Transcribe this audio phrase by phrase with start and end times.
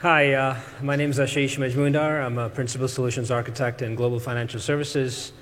[0.00, 2.22] Hi, uh, my name is Ashish Majmundar.
[2.22, 5.32] I'm a Principal Solutions Architect in Global Financial Services.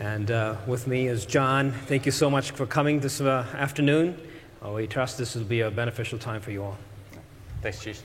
[0.00, 1.70] And uh, with me is John.
[1.70, 4.20] Thank you so much for coming this uh, afternoon.
[4.66, 6.76] Uh, we trust this will be a beneficial time for you all.
[7.62, 8.00] Thanks, Ashish.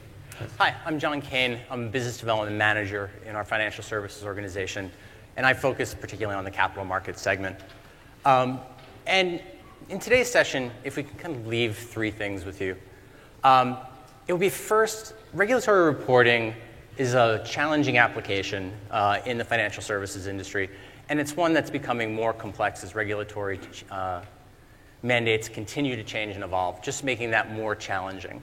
[0.60, 1.60] Hi, I'm John Kane.
[1.72, 4.92] I'm a Business Development Manager in our Financial Services organization,
[5.38, 7.58] and I focus particularly on the capital markets segment.
[8.26, 8.60] Um,
[9.08, 9.42] and
[9.90, 12.78] in today's session, if we can kind of leave three things with you.
[13.44, 13.78] Um,
[14.28, 16.56] it will be first, regulatory reporting
[16.98, 20.70] is a challenging application uh, in the financial services industry,
[21.10, 23.60] and it's one that's becoming more complex as regulatory
[23.92, 24.22] uh,
[25.04, 28.42] mandates continue to change and evolve, just making that more challenging.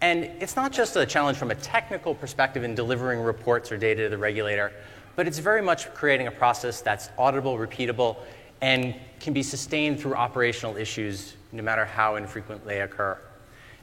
[0.00, 4.04] And it's not just a challenge from a technical perspective in delivering reports or data
[4.04, 4.70] to the regulator,
[5.16, 8.18] but it's very much creating a process that's auditable, repeatable,
[8.60, 13.18] and can be sustained through operational issues no matter how infrequent they occur.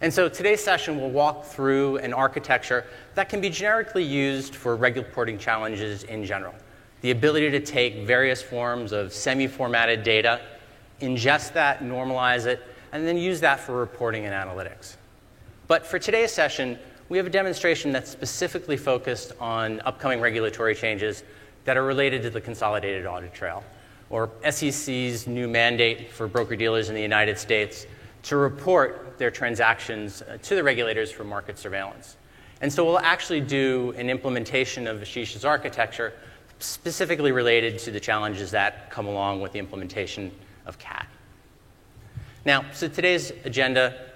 [0.04, 2.84] And so today's session will walk through an architecture
[3.16, 6.54] that can be generically used for reporting challenges in general.
[7.00, 10.42] The ability to take various forms of semi formatted data,
[11.00, 12.62] ingest that, normalize it,
[12.92, 14.98] and then use that for reporting and analytics.
[15.70, 16.78] But for today's session,
[17.08, 21.24] we have a demonstration that's specifically focused on upcoming regulatory changes
[21.64, 23.64] that are related to the consolidated audit trail,
[24.10, 27.88] or SEC's new mandate for broker dealers in the United States
[28.24, 32.18] to report their transactions uh, to the regulators for market surveillance.
[32.60, 36.12] And so we'll actually do an implementation of Ashish's architecture
[36.60, 40.30] specifically related to the challenges that come along with the implementation
[40.66, 41.08] of CAT.
[42.44, 44.12] Now, so today's agenda,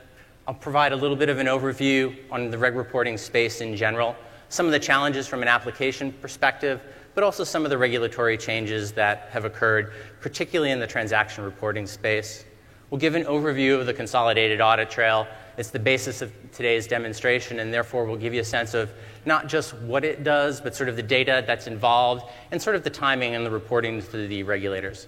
[0.46, 4.14] I'll provide a little bit of an overview on the reg reporting space in general,
[4.50, 6.82] some of the challenges from an application perspective,
[7.16, 11.88] but also some of the regulatory changes that have occurred, particularly in the transaction reporting
[11.88, 12.44] space.
[12.90, 15.28] We'll give an overview of the consolidated audit trail.
[15.58, 18.90] It's the basis of today's demonstration, and therefore we'll give you a sense of
[19.26, 22.84] not just what it does, but sort of the data that's involved and sort of
[22.84, 25.08] the timing and the reporting to the regulators.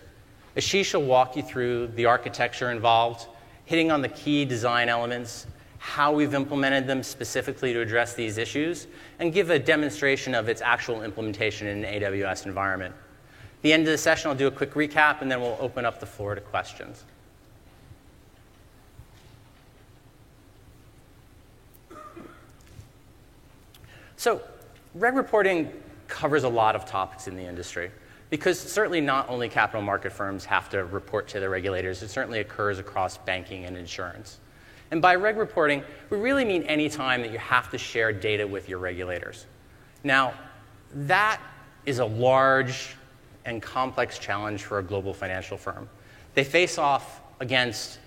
[0.58, 3.28] Ashish will walk you through the architecture involved,
[3.64, 5.48] hitting on the key design elements,
[5.78, 8.88] how we've implemented them specifically to address these issues,
[9.20, 12.94] and give a demonstration of its actual implementation in an AWS environment.
[12.94, 15.86] At the end of the session, I'll do a quick recap, and then we'll open
[15.86, 17.06] up the floor to questions.
[24.20, 24.42] So,
[24.96, 25.72] reg reporting
[26.10, 27.90] covers a lot of topics in the industry
[28.30, 32.42] because certainly not only capital market firms have to report to their regulators, it certainly
[32.42, 34.40] occurs across banking and insurance.
[34.92, 38.46] And by reg reporting, we really mean any time that you have to share data
[38.46, 39.46] with your regulators.
[40.04, 40.34] Now,
[40.94, 41.40] that
[41.86, 42.98] is a large
[43.46, 45.88] and complex challenge for a global financial firm.
[46.34, 48.00] They face off against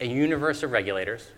[0.00, 1.30] a universe of regulators,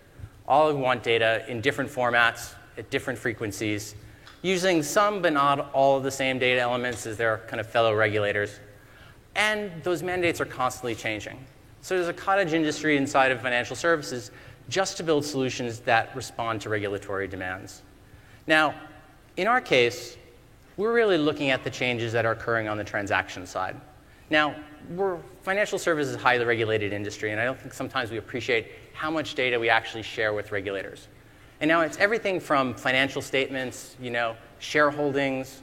[0.47, 3.93] all who want data in different formats, at different frequencies,
[4.41, 7.93] using some but not all of the same data elements as their kind of fellow
[7.93, 8.59] regulators.
[9.35, 11.45] And those mandates are constantly changing.
[11.81, 14.31] So there's a cottage industry inside of financial services
[14.69, 17.81] just to build solutions that respond to regulatory demands.
[18.47, 18.73] Now,
[19.37, 20.17] in our case,
[20.77, 23.75] we're really looking at the changes that are occurring on the transaction side.
[24.29, 24.55] Now,
[24.91, 28.67] we're financial services is a highly regulated industry, and I don't think sometimes we appreciate
[28.93, 31.07] how much data we actually share with regulators.
[31.61, 35.59] And now it's everything from financial statements, you know, shareholdings,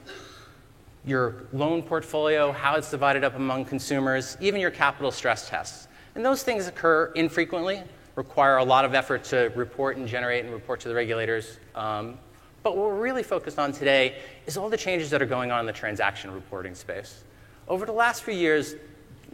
[1.05, 5.87] your loan portfolio, how it's divided up among consumers, even your capital stress tests.
[6.15, 7.81] And those things occur infrequently,
[8.15, 11.57] require a lot of effort to report and generate and report to the regulators.
[11.75, 12.17] Um,
[12.63, 15.61] but what we're really focused on today is all the changes that are going on
[15.61, 17.23] in the transaction reporting space.
[17.67, 18.75] Over the last few years,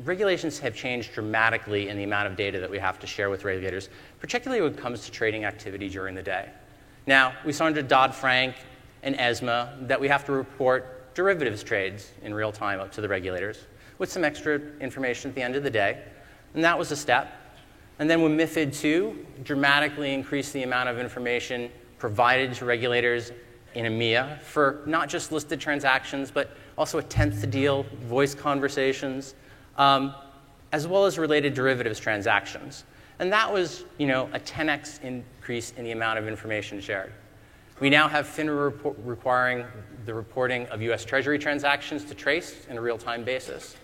[0.03, 3.43] regulations have changed dramatically in the amount of data that we have to share with
[3.43, 3.89] regulators,
[4.19, 6.49] particularly when it comes to trading activity during the day.
[7.05, 8.55] Now, we saw under Dodd Frank
[9.03, 13.07] and ESMA that we have to report derivatives trades in real time up to the
[13.07, 13.67] regulators
[13.99, 16.03] with some extra information at the end of the day.
[16.53, 17.31] And that was a step.
[17.99, 23.31] And then when MIFID II dramatically increased the amount of information provided to regulators
[23.75, 29.35] in EMEA for not just listed transactions, but also a tenth deal, voice conversations,
[29.77, 30.13] um,
[30.71, 32.83] as well as related derivatives transactions.
[33.19, 37.13] And that was, you know, a 10x increase in the amount of information shared.
[37.79, 39.65] We now have FINRA report requiring
[40.05, 43.75] the reporting of US Treasury transactions to TRACE in a real time basis.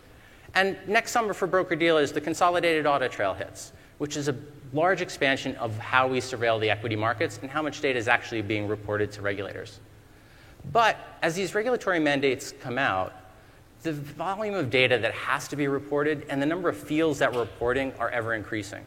[0.55, 4.35] And next summer for broker dealers, the consolidated audit trail hits, which is a
[4.73, 8.41] large expansion of how we surveil the equity markets and how much data is actually
[8.41, 9.79] being reported to regulators.
[10.71, 13.13] But as these regulatory mandates come out,
[13.83, 17.31] the volume of data that has to be reported and the number of fields that
[17.31, 18.83] we're reporting are ever increasing.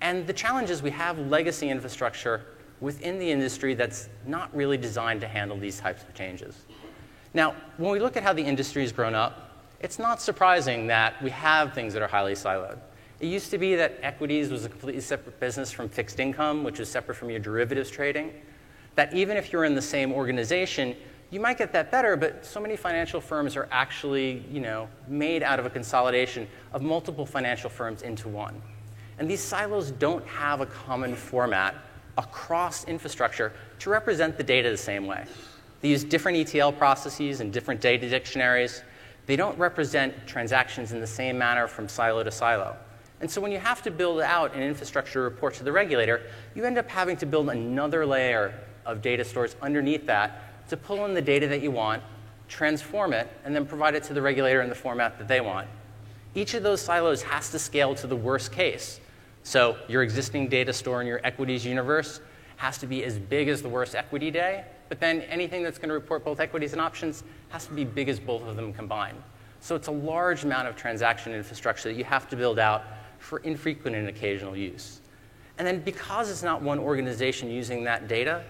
[0.00, 2.44] And the challenge is we have legacy infrastructure
[2.80, 6.64] within the industry that's not really designed to handle these types of changes.
[7.32, 9.50] Now, when we look at how the industry has grown up,
[9.80, 12.78] it's not surprising that we have things that are highly siloed.
[13.20, 16.78] It used to be that equities was a completely separate business from fixed income, which
[16.78, 18.32] was separate from your derivatives trading.
[18.96, 20.96] That even if you're in the same organization,
[21.34, 25.42] you might get that better, but so many financial firms are actually, you know, made
[25.42, 28.62] out of a consolidation of multiple financial firms into one.
[29.18, 31.74] And these silos don't have a common format
[32.16, 35.24] across infrastructure to represent the data the same way.
[35.80, 38.84] They use different ETL processes and different data dictionaries.
[39.26, 42.76] They don't represent transactions in the same manner from silo to silo.
[43.20, 46.22] And so when you have to build out an infrastructure report to the regulator,
[46.54, 48.54] you end up having to build another layer
[48.86, 52.02] of data stores underneath that to pull in the data that you want,
[52.48, 55.68] transform it, and then provide it to the regulator in the format that they want.
[56.34, 59.00] Each of those silos has to scale to the worst case.
[59.42, 62.20] So your existing data store in your equities universe
[62.56, 65.88] has to be as big as the worst equity day, but then anything that's going
[65.88, 69.22] to report both equities and options has to be big as both of them combined.
[69.60, 72.84] So it's a large amount of transaction infrastructure that you have to build out
[73.18, 75.00] for infrequent and occasional use.
[75.56, 78.44] And then because it's not one organization using that data,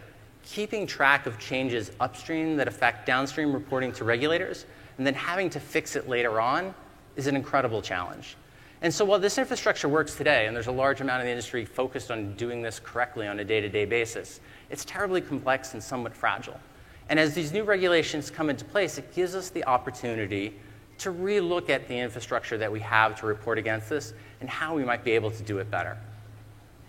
[0.44, 4.67] keeping track of changes upstream that affect downstream reporting to regulators
[4.99, 6.75] and then having to fix it later on
[7.17, 8.37] is an incredible challenge.
[8.82, 11.64] And so while this infrastructure works today, and there's a large amount of the industry
[11.64, 16.61] focused on doing this correctly on a day-to-day basis, it's terribly complex and somewhat fragile.
[17.08, 20.55] And as these new regulations come into place, it gives us the opportunity
[20.99, 24.85] to relook at the infrastructure that we have to report against this and how we
[24.85, 25.96] might be able to do it better.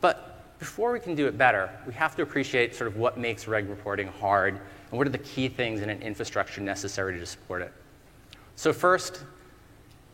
[0.01, 3.47] But before we can do it better, we have to appreciate sort of what makes
[3.47, 4.59] reg reporting hard
[4.89, 7.73] and what are the key things in an infrastructure necessary to support it.
[8.55, 9.23] So first,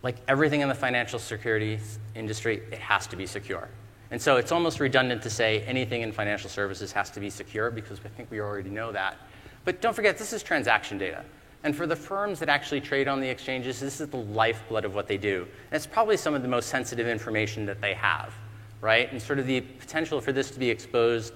[0.04, 1.80] like everything in the financial security
[2.16, 3.70] industry, it has to be secure.
[4.10, 7.70] And so it's almost redundant to say anything in financial services has to be secure
[7.70, 9.18] because I think we already know that.
[9.64, 11.24] But don't forget, this is transaction data.
[11.64, 14.96] And for the firms that actually trade on the exchanges, this is the lifeblood of
[14.96, 15.44] what they do.
[15.70, 18.34] And it's probably some of the most sensitive information that they have
[18.82, 19.12] right?
[19.12, 21.34] And sort of the potential for this to be exposed,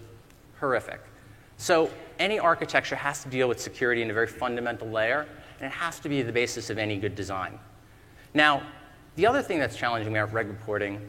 [0.59, 1.00] horrific.
[1.57, 1.89] So
[2.19, 5.27] any architecture has to deal with security in a very fundamental layer,
[5.59, 7.57] and it has to be the basis of any good design.
[8.33, 8.63] Now,
[9.15, 11.00] the other thing that's challenging about reg reporting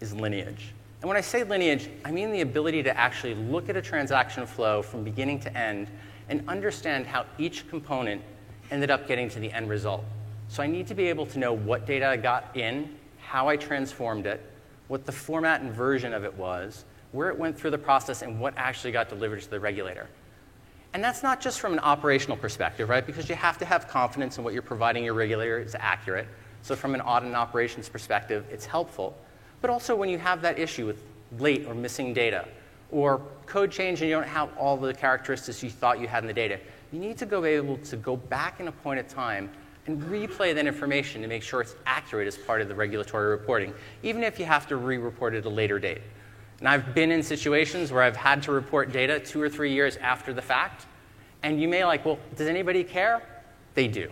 [0.00, 0.74] is lineage.
[1.00, 4.46] And when I say lineage, I mean the ability to actually look at a transaction
[4.46, 5.88] flow from beginning to end
[6.28, 8.22] and understand how each component
[8.70, 10.04] ended up getting to the end result.
[10.48, 13.56] So I need to be able to know what data I got in, how I
[13.56, 14.42] transformed it,
[14.94, 18.38] what the format and version of it was, where it went through the process, and
[18.38, 20.06] what actually got delivered to the regulator.
[20.92, 23.04] And that's not just from an operational perspective, right?
[23.04, 26.28] Because you have to have confidence in what you're providing your regulator is accurate.
[26.62, 29.18] So from an audit and operations perspective, it's helpful.
[29.60, 31.02] But also when you have that issue with
[31.40, 32.46] late or missing data,
[32.92, 36.28] or code change and you don't have all the characteristics you thought you had in
[36.28, 36.60] the data,
[36.92, 39.50] you need to go be able to go back in a point of time
[39.86, 43.74] and replay that information to make sure it's accurate as part of the regulatory reporting,
[44.02, 46.00] even if you have to re report at a later date.
[46.60, 49.96] And I've been in situations where I've had to report data two or three years
[49.98, 50.86] after the fact,
[51.42, 53.22] and you may like, well, does anybody care?
[53.74, 54.10] They do.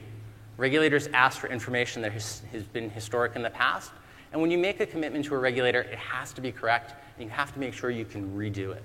[0.59, 3.93] Regulators ask for information that has, has been historic in the past,
[4.33, 7.25] and when you make a commitment to a regulator, it has to be correct, and
[7.25, 8.83] you have to make sure you can redo it.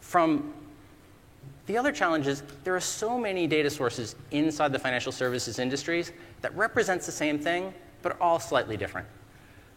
[0.00, 0.52] From
[1.66, 6.12] the other challenge is there are so many data sources inside the financial services industries
[6.40, 9.06] that represents the same thing, but all slightly different.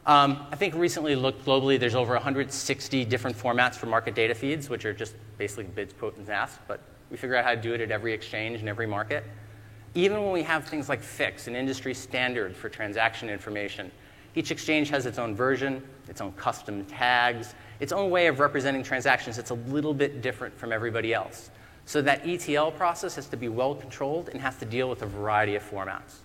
[0.05, 4.69] Um, I think recently looked globally, there's over 160 different formats for market data feeds,
[4.69, 6.79] which are just basically bids, quotes, and ask, but
[7.11, 9.23] we figure out how to do it at every exchange and every market.
[9.95, 13.91] Even when we have things like FIX, an industry standard for transaction information,
[14.35, 18.83] each exchange has its own version, its own custom tags, its own way of representing
[18.83, 21.49] transactions that's a little bit different from everybody else.
[21.89, 25.07] So that ETL process has to be well controlled and has to deal with a
[25.07, 26.17] variety of formats.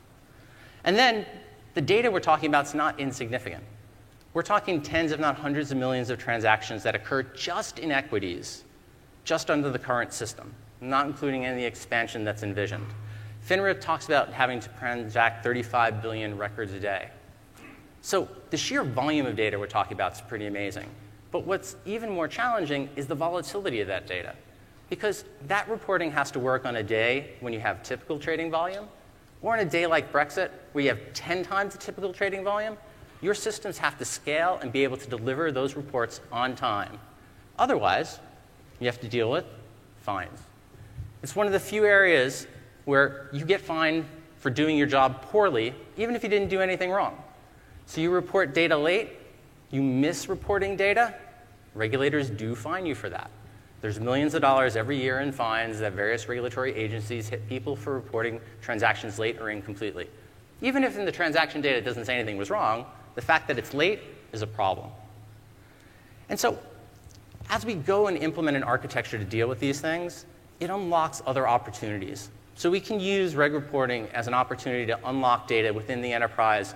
[0.84, 1.24] And then
[1.72, 3.64] the data we're talking about is not insignificant.
[4.34, 8.64] We're talking tens, if not hundreds of millions of transactions that occur just in equities,
[9.24, 12.88] just under the current system, not including any expansion that's envisioned.
[13.48, 17.08] FINRA talks about having to transact 35 billion records a day.
[18.02, 20.90] So the sheer volume of data we're talking about is pretty amazing.
[21.30, 24.34] But what's even more challenging is the volatility of that data.
[24.90, 28.86] Because that reporting has to work on a day when you have typical trading volume,
[29.42, 32.76] or on a day like Brexit, where you have 10 times the typical trading volume.
[33.20, 36.98] Your systems have to scale and be able to deliver those reports on time.
[37.58, 38.20] Otherwise,
[38.80, 39.44] you have to deal with
[39.98, 40.40] fines.
[41.22, 42.46] It's one of the few areas
[42.84, 44.04] where you get fined
[44.38, 47.16] for doing your job poorly, even if you didn't do anything wrong.
[47.86, 49.10] So you report data late,
[49.70, 51.14] you miss reporting data,
[51.74, 53.30] regulators do fine you for that.
[53.84, 57.92] There's millions of dollars every year in fines that various regulatory agencies hit people for
[57.92, 60.08] reporting transactions late or incompletely.
[60.62, 63.58] Even if in the transaction data it doesn't say anything was wrong, the fact that
[63.58, 64.00] it's late
[64.32, 64.88] is a problem.
[66.30, 66.58] And so,
[67.50, 70.24] as we go and implement an architecture to deal with these things,
[70.60, 72.30] it unlocks other opportunities.
[72.54, 76.74] So we can use reg reporting as an opportunity to unlock data within the enterprise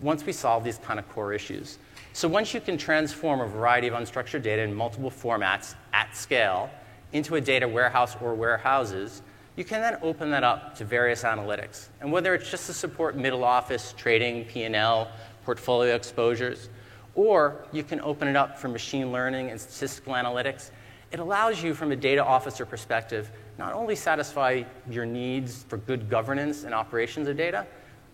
[0.00, 1.76] once we solve these kind of core issues.
[2.16, 6.70] So once you can transform a variety of unstructured data in multiple formats at scale
[7.12, 9.20] into a data warehouse or warehouses,
[9.54, 11.88] you can then open that up to various analytics.
[12.00, 15.10] And whether it's just to support middle office, trading, P&L,
[15.44, 16.70] portfolio exposures,
[17.14, 20.70] or you can open it up for machine learning and statistical analytics,
[21.12, 26.08] it allows you from a data officer perspective not only satisfy your needs for good
[26.08, 27.66] governance and operations of data,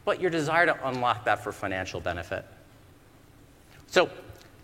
[0.04, 2.44] but your desire to unlock that for financial benefit.
[3.92, 4.08] So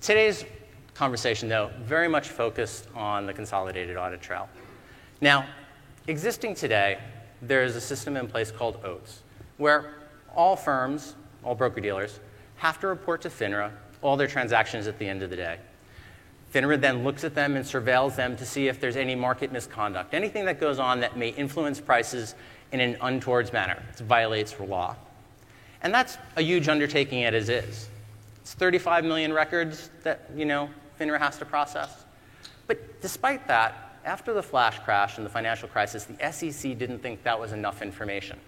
[0.00, 0.46] today's
[0.94, 4.48] conversation, though, very much focused on the consolidated audit trail.
[5.20, 5.44] Now,
[6.06, 6.98] existing today,
[7.42, 9.20] there is a system in place called OATS,
[9.58, 9.96] where
[10.34, 12.20] all firms, all broker dealers,
[12.56, 13.70] have to report to FINRA
[14.00, 15.58] all their transactions at the end of the day.
[16.54, 20.14] FINRA then looks at them and surveils them to see if there's any market misconduct,
[20.14, 22.34] anything that goes on that may influence prices
[22.72, 23.82] in an untoward manner.
[23.90, 24.96] It violates law.
[25.82, 27.90] And that's a huge undertaking as is.
[28.48, 32.06] It's 35 million records that, you know, FINRA has to process.
[32.66, 37.22] But despite that, after the flash crash and the financial crisis, the SEC didn't think
[37.24, 38.38] that was enough information.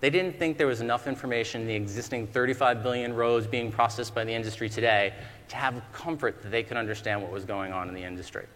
[0.00, 4.14] They didn't think there was enough information in the existing 35 billion rows being processed
[4.14, 5.12] by the industry today
[5.48, 8.46] to have comfort that they could understand what was going on in the industry.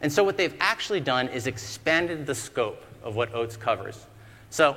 [0.00, 4.04] And so, what they've actually done is expanded the scope of what OATS covers.
[4.50, 4.76] So,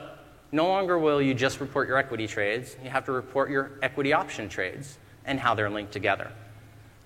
[0.52, 4.14] no longer will you just report your equity trades, you have to report your equity
[4.14, 6.32] option trades and how they're linked together.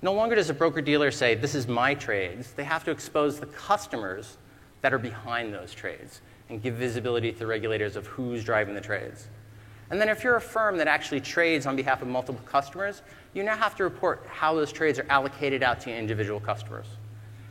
[0.01, 2.53] No longer does a broker dealer say, This is my trades.
[2.53, 4.37] They have to expose the customers
[4.81, 8.81] that are behind those trades and give visibility to the regulators of who's driving the
[8.81, 9.27] trades.
[9.91, 13.01] And then, if you're a firm that actually trades on behalf of multiple customers,
[13.33, 16.85] you now have to report how those trades are allocated out to individual customers.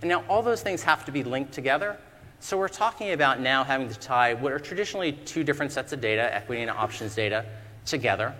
[0.00, 1.98] And now, all those things have to be linked together.
[2.40, 6.00] So, we're talking about now having to tie what are traditionally two different sets of
[6.00, 7.44] data, equity and options data,
[7.84, 8.34] together,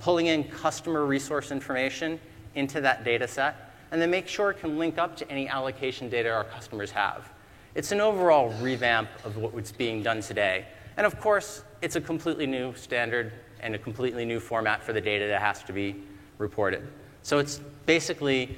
[0.00, 2.20] pulling in customer resource information
[2.54, 6.08] into that data set, and then make sure it can link up to any allocation
[6.08, 7.30] data our customers have.
[7.74, 10.66] It's an overall revamp of what's being done today.
[10.96, 15.00] And of course, it's a completely new standard and a completely new format for the
[15.00, 15.96] data that has to be
[16.38, 16.86] reported.
[17.22, 18.56] So it's basically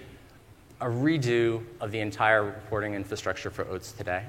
[0.81, 4.25] a redo of the entire reporting infrastructure for OATS today.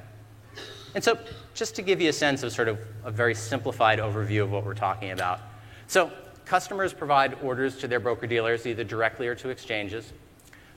[0.95, 1.17] And so,
[1.53, 4.65] just to give you a sense of sort of a very simplified overview of what
[4.65, 5.39] we're talking about.
[5.85, 6.11] So,
[6.49, 10.13] Customers provide orders to their broker dealers, either directly or to exchanges.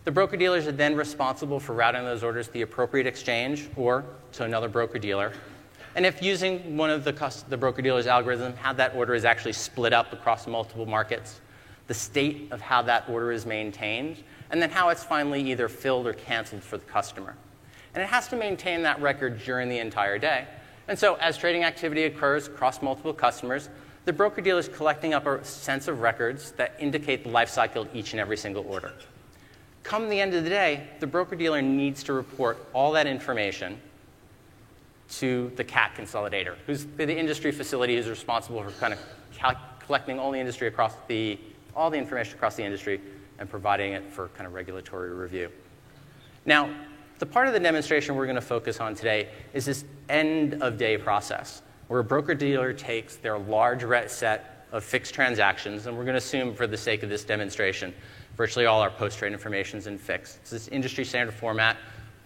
[0.05, 4.05] The broker dealers are then responsible for routing those orders to the appropriate exchange or
[4.33, 5.33] to another broker dealer.
[5.95, 9.55] And if using one of the, the broker dealer's algorithms, how that order is actually
[9.55, 11.41] split up across multiple markets,
[11.87, 14.19] the state of how that order is maintained,
[14.51, 17.35] and then how it's finally either filled or canceled for the customer.
[17.95, 20.49] And it has to maintain that record during the entire day.
[20.87, 23.71] And so, as trading activity occurs across multiple customers,
[24.05, 27.83] the broker dealer is collecting up a sense of records that indicate the life cycle
[27.83, 28.93] of each and every single order.
[29.85, 33.81] Come the end of the day, the broker dealer needs to report all that information
[35.11, 38.99] to the CAT consolidator, who's the industry facility who's responsible for kind of
[39.35, 41.39] cal- collecting all the industry across the
[41.75, 43.01] all the information across the industry
[43.39, 45.51] and providing it for kind of regulatory review.
[46.45, 46.71] Now,
[47.19, 50.77] the part of the demonstration we're going to focus on today is this end of
[50.77, 56.05] day process where a broker dealer takes their large set of FIX transactions, and we're
[56.05, 57.93] going to assume for the sake of this demonstration,
[58.35, 60.39] virtually all our post trade information is in FIX.
[60.41, 61.77] It's this industry standard format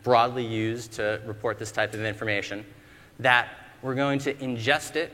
[0.04, 2.64] broadly used to report this type of information
[3.18, 3.48] that
[3.82, 5.12] we're going to ingest it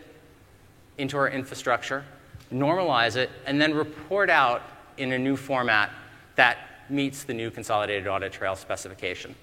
[0.99, 2.05] into our infrastructure,
[2.53, 4.61] normalize it, and then report out
[4.99, 5.89] in a new format
[6.35, 6.59] that
[6.91, 9.35] meets the new consolidated audit trail specification.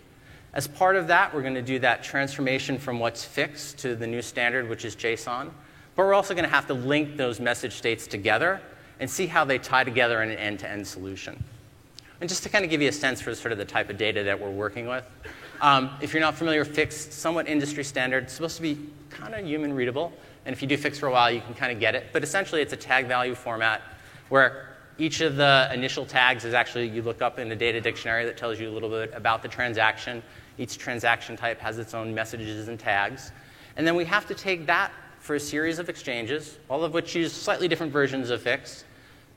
[0.54, 4.08] As part of that, we're going to do that transformation from what's FIX to the
[4.08, 5.52] new standard, which is JSON.
[5.96, 8.60] But we're also going to have to link those message states together
[9.00, 11.44] and see how they tie together in an end to end solution.
[12.20, 13.98] And just to kind of give you a sense for sort of the type of
[13.98, 15.06] data that we're working with,
[15.62, 18.78] um, if you're not familiar FIX, somewhat industry standard, it's supposed to be
[19.10, 20.12] kind of human readable.
[20.46, 22.08] And if you do FIX for a while, you can kind of get it.
[22.12, 23.82] But essentially, it's a tag value format
[24.30, 28.26] where each of the initial tags is actually you look up in a data dictionary
[28.26, 30.22] that tells you a little bit about the transaction.
[30.60, 33.32] Each transaction type has its own messages and tags.
[33.78, 37.16] And then we have to take that for a series of exchanges, all of which
[37.16, 38.84] use slightly different versions of FIX,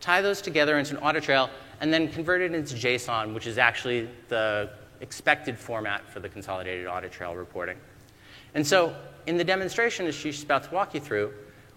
[0.00, 1.48] tie those together into an audit trail,
[1.80, 6.86] and then convert it into JSON, which is actually the expected format for the consolidated
[6.86, 7.78] audit trail reporting.
[8.54, 8.94] And so,
[9.26, 11.32] in the demonstration, Ashish's about to walk you through,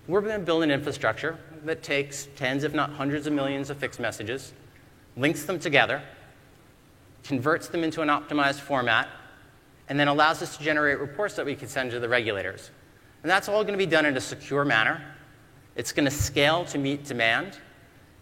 [0.07, 3.77] we're going to build an infrastructure that takes tens, if not hundreds of millions of
[3.77, 4.53] FIX messages,
[5.17, 6.01] links them together,
[7.23, 9.07] converts them into an optimized format,
[9.89, 12.71] and then allows us to generate reports that we can send to the regulators.
[13.23, 15.01] And that's all going to be done in a secure manner.
[15.75, 17.57] It's going to scale to meet demand,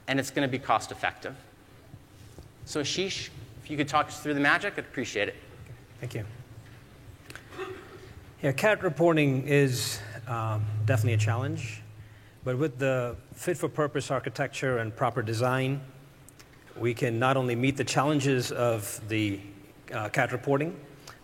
[0.07, 1.35] and it's going to be cost effective.
[2.65, 3.29] So, Ashish,
[3.63, 5.35] if you could talk us through the magic, I'd appreciate it.
[5.99, 6.25] Thank you.
[8.41, 11.81] Yeah, CAT reporting is um, definitely a challenge,
[12.43, 15.79] but with the fit for purpose architecture and proper design,
[16.77, 19.39] we can not only meet the challenges of the
[19.93, 20.75] uh, CAT reporting,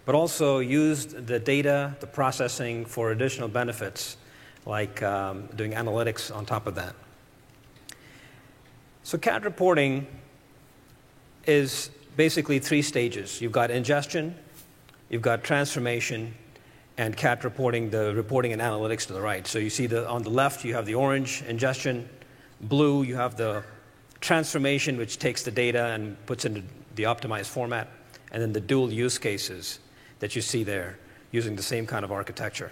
[0.06, 4.18] but also use the data, the processing for additional benefits,
[4.66, 6.96] like um, doing analytics on top of that.
[9.04, 10.08] So, CAT reporting
[11.46, 14.36] is basically three stages you've got ingestion,
[15.10, 16.34] you've got transformation,
[16.98, 19.48] and CAT reporting, the reporting and analytics to the right.
[19.48, 22.10] So, you see the, on the left, you have the orange ingestion,
[22.62, 23.64] blue, you have the
[24.22, 26.62] transformation, which takes the data and puts into
[26.96, 27.88] the optimized format,
[28.32, 29.80] and then the dual use cases
[30.20, 30.98] that you see there
[31.32, 32.72] using the same kind of architecture.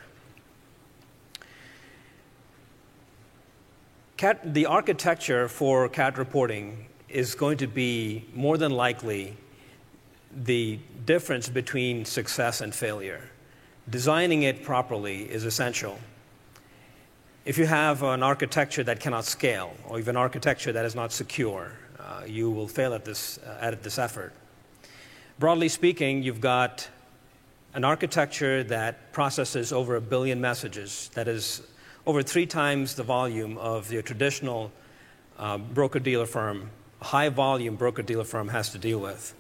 [4.18, 9.38] CAT, the architecture for CAT reporting is going to be more than likely
[10.36, 13.30] the difference between success and failure.
[13.90, 16.00] Designing it properly is essential.
[17.46, 21.72] If you have an architecture that cannot scale, or even architecture that is not secure,
[22.00, 24.34] uh, you will fail at this, uh, at this effort.
[25.40, 26.90] Broadly speaking, you've got
[27.78, 31.62] an architecture that processes over a billion messages, that is
[32.08, 34.72] over three times the volume of your traditional
[35.38, 36.72] uh, broker dealer firm,
[37.04, 39.36] high volume broker dealer firm has to deal with.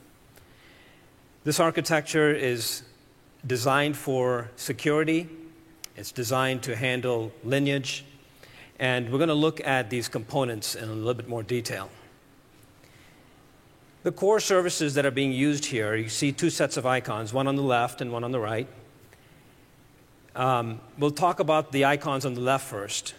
[1.46, 2.84] This architecture is
[3.48, 5.28] designed for security
[5.98, 8.06] it's designed to handle lineage,
[8.78, 11.90] and we're going to look at these components in a little bit more detail.
[14.08, 17.46] The core services that are being used here, you see two sets of icons, one
[17.46, 18.66] on the left and one on the right.
[20.34, 23.16] Um, we'll talk about the icons on the left first.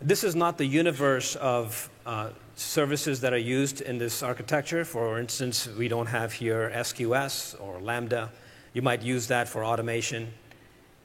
[0.00, 4.86] This is not the universe of uh, services that are used in this architecture.
[4.86, 8.32] For instance, we don't have here SQS or Lambda.
[8.72, 10.32] You might use that for automation.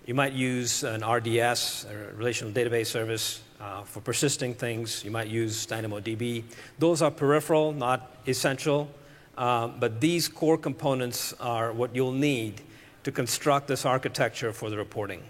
[0.06, 5.04] You might use an RDS, a relational database service, uh, for persisting things.
[5.06, 6.43] You might use DynamoDB.
[6.80, 8.91] Those are peripheral, not essential,
[9.38, 12.62] uh, but these core components are what you'll need
[13.04, 15.23] to construct this architecture for the reporting.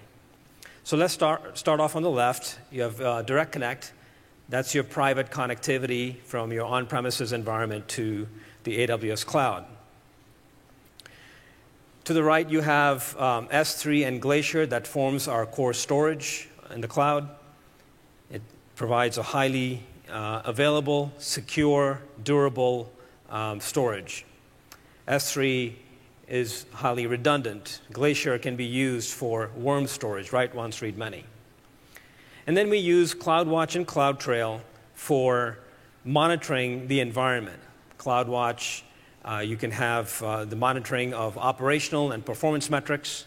[0.83, 2.57] So let's start, start off on the left.
[2.71, 3.93] You have uh, Direct Connect.
[4.49, 8.27] That's your private connectivity from your on premises environment to
[8.63, 9.65] the AWS cloud.
[12.05, 16.81] To the right, you have um, S3 and Glacier that forms our core storage in
[16.81, 17.29] the cloud.
[18.75, 22.91] Provides a highly uh, available, secure, durable
[23.29, 24.25] um, storage.
[25.07, 25.73] S3
[26.27, 27.81] is highly redundant.
[27.91, 31.23] Glacier can be used for worm storage, write once, read many.
[32.47, 34.61] And then we use CloudWatch and CloudTrail
[34.93, 35.59] for
[36.03, 37.59] monitoring the environment.
[37.97, 38.83] CloudWatch
[39.25, 43.25] uh, you can have uh, the monitoring of operational and performance metrics.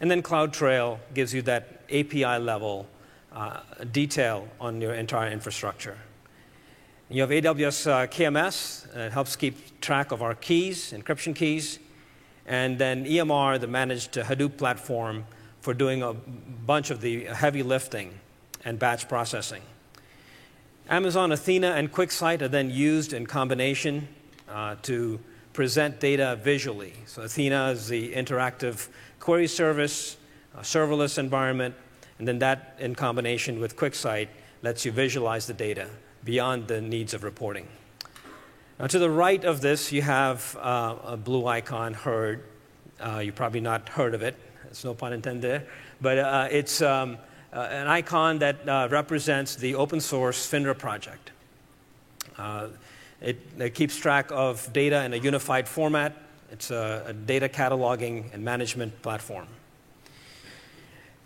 [0.00, 2.86] And then CloudTrail gives you that API level
[3.32, 3.60] uh,
[3.92, 5.98] detail on your entire infrastructure.
[7.10, 11.78] You have AWS uh, KMS, it helps keep track of our keys, encryption keys.
[12.46, 15.26] And then EMR, the managed Hadoop platform,
[15.60, 18.18] for doing a bunch of the heavy lifting
[18.64, 19.62] and batch processing.
[20.88, 24.08] Amazon Athena and QuickSight are then used in combination
[24.48, 25.20] uh, to
[25.52, 26.94] present data visually.
[27.06, 28.88] So Athena is the interactive
[29.20, 30.16] query service,
[30.60, 31.74] serverless environment,
[32.18, 34.28] and then that in combination with QuickSight
[34.62, 35.88] lets you visualize the data
[36.24, 37.68] beyond the needs of reporting.
[38.78, 42.44] Now, to the right of this, you have uh, a blue icon, HERD.
[43.00, 44.36] Uh, you probably not heard of it.
[44.64, 45.66] There's no pun intended.
[46.00, 47.18] But uh, it's um,
[47.52, 51.30] uh, an icon that uh, represents the open source FINRA project.
[52.36, 52.68] Uh,
[53.20, 56.14] it, it, keeps track of data in a unified format.
[56.52, 59.48] It's a, a data cataloging and management platform.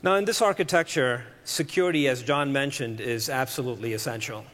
[0.05, 4.45] Now, in this architecture, security, as John mentioned, is absolutely essential.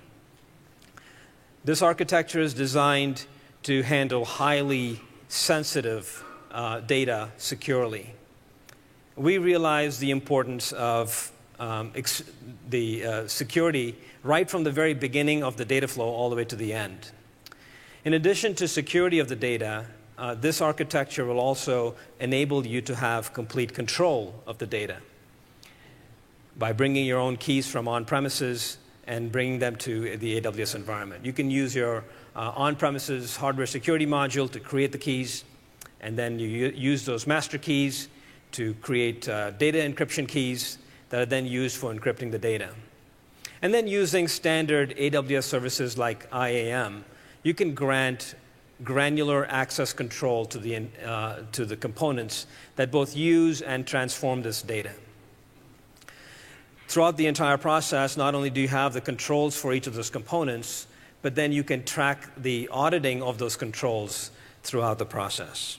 [1.65, 3.25] This architecture is designed
[3.63, 8.13] to handle highly sensitive uh, data securely.
[9.17, 11.93] We realize the importance of um,
[12.69, 16.45] the uh, security right from the very beginning of the data flow all the way
[16.45, 17.11] to the end.
[18.05, 19.87] In addition to security of the data,
[20.19, 24.99] uh, this architecture will also enable you to have complete control of the data
[26.59, 31.25] by bringing your own keys from on premises and bringing them to the AWS environment.
[31.25, 32.05] You can use your
[32.37, 35.45] uh, on premises hardware security module to create the keys,
[36.01, 38.09] and then you use those master keys
[38.53, 42.71] to create uh, data encryption keys that are then used for encrypting the data.
[43.63, 47.05] And then using standard AWS services like IAM,
[47.43, 48.35] you can grant
[48.85, 54.63] granular access control to the, uh, to the components that both use and transform this
[54.63, 54.93] data.
[56.89, 60.09] Throughout the entire process, not only do you have the controls for each of those
[60.09, 60.87] components,
[61.21, 64.31] but then you can track the auditing of those controls
[64.63, 65.79] throughout the process.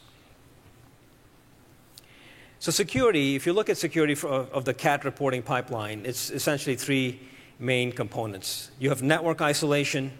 [2.59, 6.75] So, security, if you look at security for, of the CAT reporting pipeline, it's essentially
[6.75, 7.19] three
[7.57, 8.69] main components.
[8.77, 10.11] You have network isolation,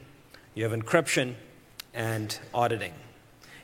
[0.56, 1.36] you have encryption,
[1.94, 2.94] and auditing.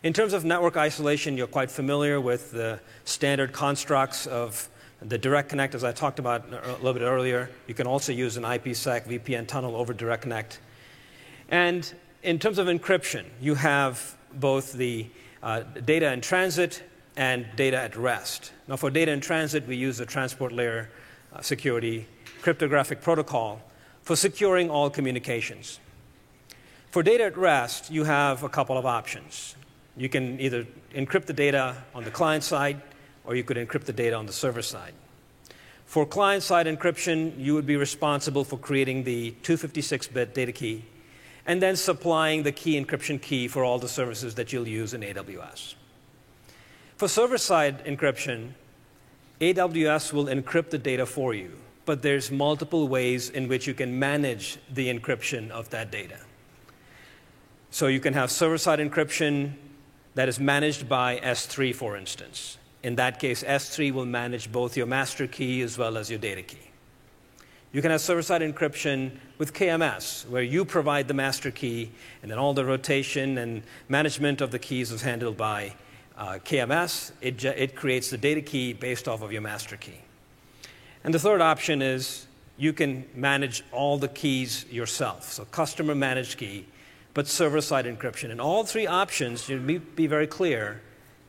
[0.03, 4.69] In terms of network isolation, you're quite familiar with the standard constructs of
[5.01, 7.49] the direct connect, as I talked about a little bit earlier.
[7.67, 10.59] You can also use an IPsec VPN tunnel over direct connect.
[11.49, 11.91] And
[12.23, 15.07] in terms of encryption, you have both the
[15.43, 16.83] uh, data in transit
[17.17, 18.51] and data at rest.
[18.67, 20.89] Now, for data in transit, we use the transport layer
[21.33, 22.07] uh, security
[22.41, 23.61] cryptographic protocol
[24.01, 25.79] for securing all communications.
[26.91, 29.55] For data at rest, you have a couple of options.
[29.97, 32.81] You can either encrypt the data on the client side,
[33.25, 34.93] or you could encrypt the data on the server side.
[35.85, 40.85] For client side encryption, you would be responsible for creating the 256 bit data key
[41.45, 45.01] and then supplying the key encryption key for all the services that you'll use in
[45.01, 45.75] AWS.
[46.97, 48.51] For server side encryption,
[49.41, 51.51] AWS will encrypt the data for you
[51.85, 56.17] but there's multiple ways in which you can manage the encryption of that data.
[57.69, 59.53] So you can have server-side encryption
[60.15, 62.57] that is managed by S3, for instance.
[62.85, 66.43] In that case, S3 will manage both your master key as well as your data
[66.43, 66.69] key.
[67.71, 71.89] You can have server-side encryption with KMS, where you provide the master key,
[72.21, 75.73] and then all the rotation and management of the keys is handled by
[76.15, 77.11] uh, KMS.
[77.21, 80.01] It, it creates the data key based off of your master key.
[81.03, 85.33] And the third option is you can manage all the keys yourself.
[85.33, 86.67] So, customer managed key,
[87.15, 88.29] but server side encryption.
[88.29, 90.81] And all three options, you be very clear,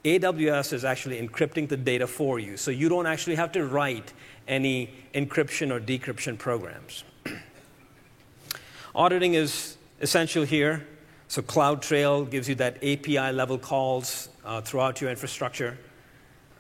[0.07, 2.57] AWS is actually encrypting the data for you.
[2.57, 4.12] So, you don't actually have to write
[4.47, 7.03] any encryption or decryption programs.
[8.95, 10.87] Auditing is essential here.
[11.27, 15.77] So, CloudTrail gives you that API level calls uh, throughout your infrastructure.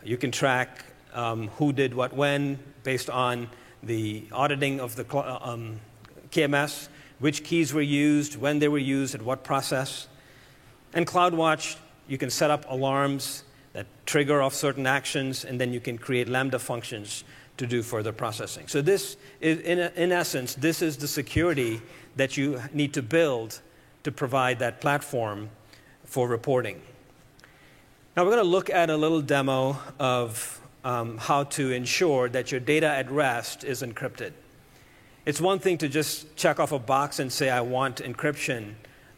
[0.02, 3.48] You can track um, who did what when, based on
[3.80, 5.80] the auditing of the uh, um,
[6.30, 6.88] KMS,
[7.20, 10.08] which keys were used, when they were used, at what process.
[10.92, 11.76] And CloudWatch,
[12.08, 16.28] you can set up alarms that trigger off certain actions, and then you can create
[16.28, 17.24] Lambda functions
[17.56, 18.68] to do further processing.
[18.68, 21.80] So, this is, in, in essence, this is the security
[22.16, 23.60] that you need to build
[24.04, 25.50] to provide that platform
[26.04, 26.80] for reporting.
[28.16, 32.50] Now, we're going to look at a little demo of um, how to ensure that
[32.50, 34.32] your data at rest is encrypted.
[35.26, 38.74] It's one thing to just check off a box and say, I want encryption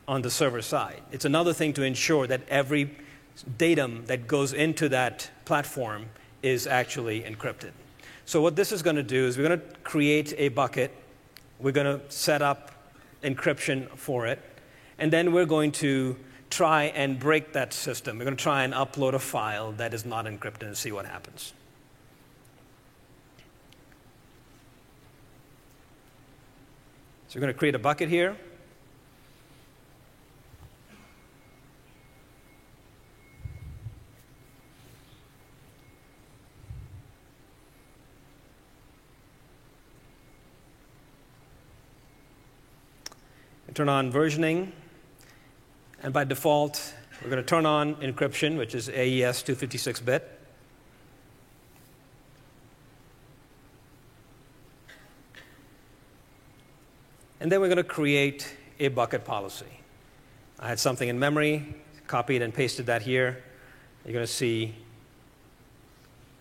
[0.09, 1.03] on the server side.
[1.13, 2.91] It's another thing to ensure that every
[3.59, 6.07] datum that goes into that platform
[6.43, 7.73] is actually encrypted.
[8.25, 10.93] So, what this is going to do is we're going to create a bucket,
[11.61, 12.73] we're going to set up
[13.23, 14.43] encryption for it,
[14.99, 16.17] and then we're going to
[16.51, 18.19] try and break that system.
[18.19, 21.05] We're going to try and upload a file that is not encrypted and see what
[21.05, 21.53] happens.
[27.29, 28.37] So we're going to create a bucket here.
[43.79, 44.73] Turn on versioning.
[46.03, 50.41] And by default, we're going to turn on encryption, which is AES 256 bit.
[57.39, 59.81] And then we're going to create a bucket policy.
[60.59, 61.77] I had something in memory,
[62.09, 63.45] copied and pasted that here.
[64.05, 64.75] You're going to see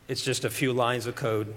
[0.08, 1.54] it's just a few lines of code.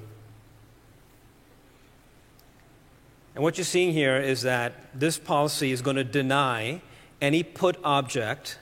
[3.35, 6.83] And what you're seeing here is that this policy is going to deny
[7.21, 8.59] any put object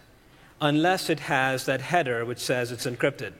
[0.60, 3.32] unless it has that header which says it's encrypted.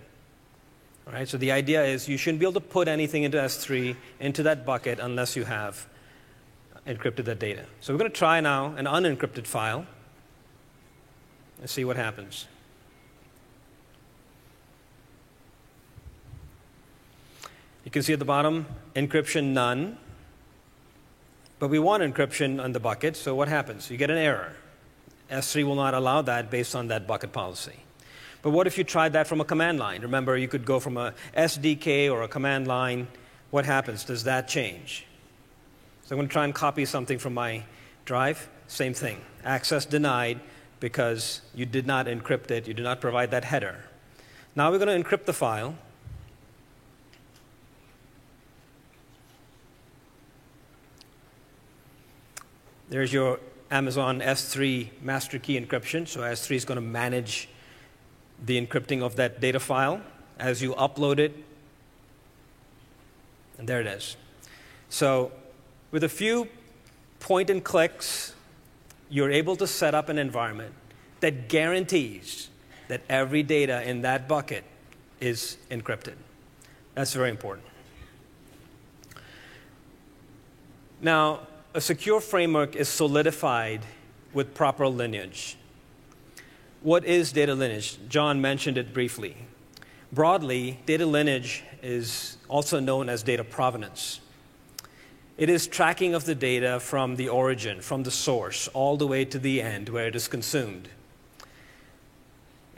[1.07, 3.97] All right, so the idea is you shouldn't be able to put anything into S3
[4.21, 5.87] into that bucket unless you have
[6.87, 7.65] encrypted that data.
[7.81, 9.87] So we're going to try now an unencrypted file
[11.61, 12.47] and see what happens.
[17.85, 19.99] You can see at the bottom encryption none.
[21.59, 23.91] But we want encryption on the bucket, so what happens?
[23.91, 24.55] You get an error.
[25.31, 27.77] S3 will not allow that based on that bucket policy.
[28.43, 30.03] But what if you tried that from a command line?
[30.03, 33.09] Remember, you could go from a SDK or a command line.
[33.51, 34.05] What happens?
[34.05, 35.05] Does that change?
[36.05, 37.65] So I'm going to try and copy something from my
[38.05, 38.49] drive.
[38.69, 39.21] Same thing.
[39.45, 40.41] Access denied
[40.81, 43.85] because you did not encrypt it, you did not provide that header.
[44.55, 45.75] Now we're going to encrypt the file.
[52.89, 53.39] There's your
[53.71, 56.09] Amazon S3 master key encryption.
[56.09, 57.49] So S3 is going to manage
[58.45, 60.01] the encrypting of that data file
[60.39, 61.35] as you upload it.
[63.59, 64.17] And there it is.
[64.89, 65.33] So
[65.91, 66.49] with a few
[67.21, 68.35] point and clicks,
[69.11, 70.75] you're able to set up an environment
[71.21, 72.49] that guarantees
[72.89, 74.65] that every data in that bucket
[75.21, 76.15] is encrypted.
[76.95, 77.67] That's very important.
[81.01, 83.83] Now, a secure framework is solidified
[84.33, 85.57] with proper lineage.
[86.83, 87.99] What is data lineage?
[88.09, 89.37] John mentioned it briefly.
[90.13, 94.21] Broadly, data lineage is also known as data provenance.
[95.37, 99.25] It is tracking of the data from the origin, from the source, all the way
[99.27, 100.89] to the end where it is consumed.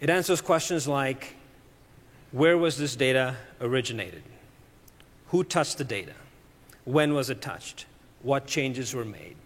[0.01, 1.37] It answers questions like
[2.33, 4.23] where was this data originated?
[5.29, 6.15] Who touched the data?
[6.85, 7.87] When was it touched?
[8.23, 9.37] What changes were made?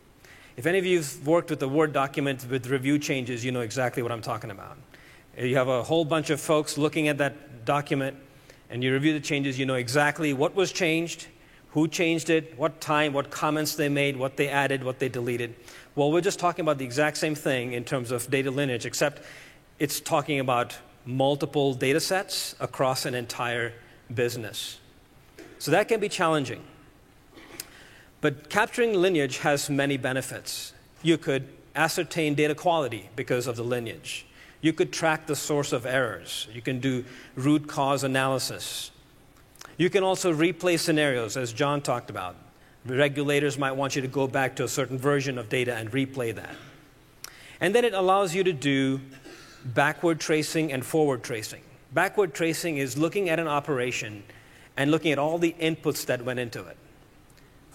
[0.57, 3.61] If any of you have worked with a Word document with review changes, you know
[3.61, 4.77] exactly what I'm talking about.
[5.37, 8.17] You have a whole bunch of folks looking at that document,
[8.71, 11.27] and you review the changes, you know exactly what was changed,
[11.71, 15.57] who changed it, what time, what comments they made, what they added, what they deleted.
[15.97, 19.23] Well, we're just talking about the exact same thing in terms of data lineage, except
[19.81, 23.73] it's talking about multiple data sets across an entire
[24.15, 24.79] business.
[25.59, 26.63] So that can be challenging.
[28.25, 30.73] But capturing lineage has many benefits.
[31.03, 34.25] You could ascertain data quality because of the lineage.
[34.63, 36.49] You could track the source of errors.
[36.51, 38.93] You can do root cause analysis.
[39.77, 42.37] You can also replay scenarios, as John talked about.
[42.87, 46.35] Regulators might want you to go back to a certain version of data and replay
[46.35, 46.57] that.
[47.61, 49.03] And then it allows you to do
[49.67, 51.61] backward tracing and forward tracing.
[51.93, 54.23] Backward tracing is looking at an operation
[54.79, 56.79] and looking at all the inputs that went into it.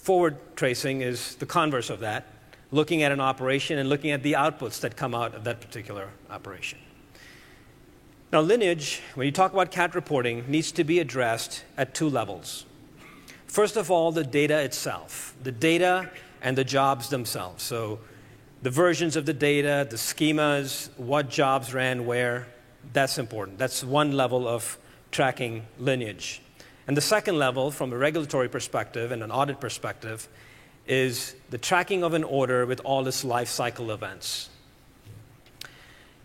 [0.10, 2.26] Forward tracing is the converse of that,
[2.72, 6.08] looking at an operation and looking at the outputs that come out of that particular
[6.32, 6.80] operation.
[8.34, 12.66] Now, lineage, when you talk about CAT reporting, needs to be addressed at two levels.
[13.46, 16.10] First of all, the data itself, the data
[16.42, 17.62] and the jobs themselves.
[17.62, 18.00] So,
[18.64, 22.48] the versions of the data, the schemas, what jobs ran where,
[22.94, 23.60] that's important.
[23.60, 24.80] That's one level of
[25.12, 26.42] tracking lineage.
[26.90, 30.28] And the second level, from a regulatory perspective and an audit perspective,
[30.88, 34.50] is the tracking of an order with all its life cycle events.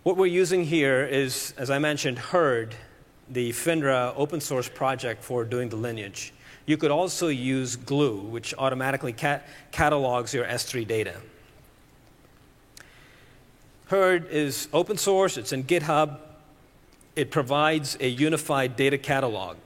[0.05, 2.74] What we're using here is, as I mentioned, HERD,
[3.29, 6.33] the FINRA open source project for doing the lineage.
[6.64, 11.16] You could also use Glue, which automatically cat- catalogs your S3 data.
[13.88, 16.20] HERD is open source, it's in GitHub.
[17.16, 19.59] It provides a unified data catalog.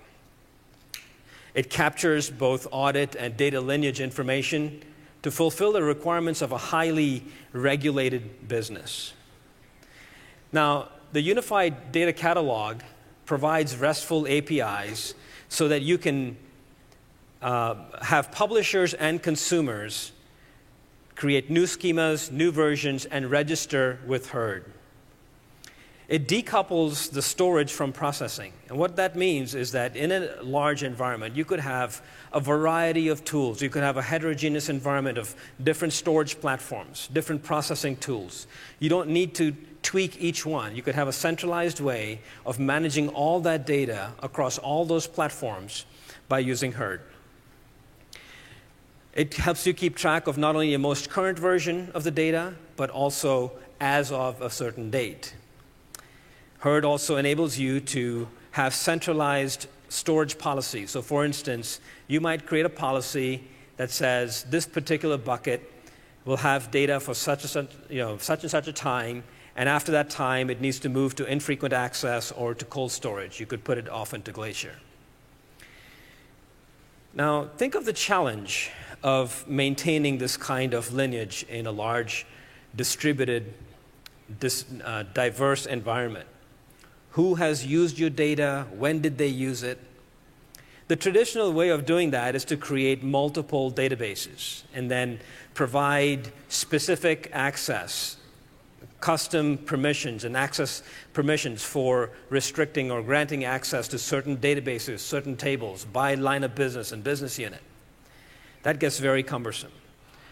[1.55, 4.83] It captures both audit and data lineage information
[5.23, 9.13] to fulfill the requirements of a highly regulated business.
[10.53, 12.83] Now, the Unified Data Catalog
[13.27, 15.15] provides RESTful APIs
[15.49, 16.37] so that you can
[17.43, 20.13] uh, have publishers and consumers
[21.15, 24.73] create new schemas, new versions, and register with HERD.
[26.09, 28.55] It decouples the storage from processing.
[28.71, 32.01] And what that means is that in a large environment, you could have
[32.33, 33.61] a variety of tools.
[33.61, 38.47] You could have a heterogeneous environment of different storage platforms, different processing tools.
[38.79, 40.75] You don't need to tweak each one.
[40.75, 45.85] You could have a centralized way of managing all that data across all those platforms
[46.27, 47.03] by using HERD.
[49.13, 52.55] It helps you keep track of not only the most current version of the data,
[52.77, 55.35] but also as of a certain date.
[56.59, 60.91] HERD also enables you to have centralized storage policies.
[60.91, 63.45] So, for instance, you might create a policy
[63.77, 65.73] that says this particular bucket
[66.25, 69.23] will have data for such and such, you know, such and such a time,
[69.57, 73.41] and after that time, it needs to move to infrequent access or to cold storage.
[73.41, 74.77] You could put it off into Glacier.
[77.15, 78.71] Now, think of the challenge
[79.03, 82.27] of maintaining this kind of lineage in a large,
[82.77, 83.55] distributed,
[84.39, 86.27] dis, uh, diverse environment.
[87.13, 88.67] Who has used your data?
[88.77, 89.79] When did they use it?
[90.89, 95.21] The traditional way of doing that is to create multiple databases and then
[95.53, 98.17] provide specific access,
[99.01, 105.85] custom permissions, and access permissions for restricting or granting access to certain databases, certain tables
[105.85, 107.61] by line of business and business unit.
[108.63, 109.73] That gets very cumbersome.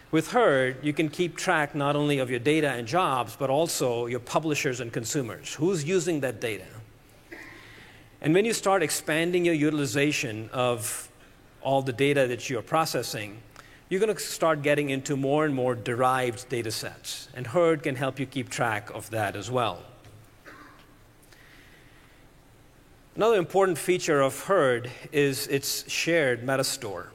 [0.09, 4.05] With Herd, you can keep track not only of your data and jobs, but also
[4.05, 5.53] your publishers and consumers.
[5.53, 6.65] Who's using that data?
[8.21, 11.09] And when you start expanding your utilization of
[11.61, 13.37] all the data that you're processing,
[13.89, 17.27] you're going to start getting into more and more derived data sets.
[17.35, 19.83] And Herd can help you keep track of that as well.
[23.15, 27.07] Another important feature of Herd is its shared metastore.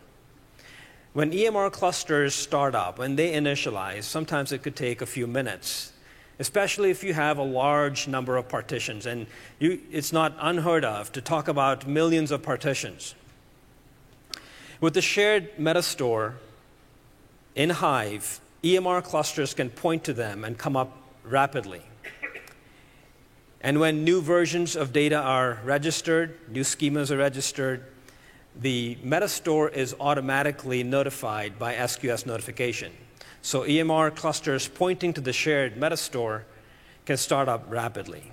[1.12, 5.92] When EMR clusters start up, when they initialize, sometimes it could take a few minutes
[6.42, 9.06] especially if you have a large number of partitions.
[9.06, 9.28] And
[9.60, 13.14] you, it's not unheard of to talk about millions of partitions.
[14.80, 16.34] With the shared metastore
[17.54, 21.82] in Hive, EMR clusters can point to them and come up rapidly.
[23.60, 27.84] And when new versions of data are registered, new schemas are registered,
[28.60, 32.92] the metastore is automatically notified by SQS notification.
[33.40, 36.42] So EMR clusters pointing to the shared metastore
[37.06, 38.30] can start up rapidly.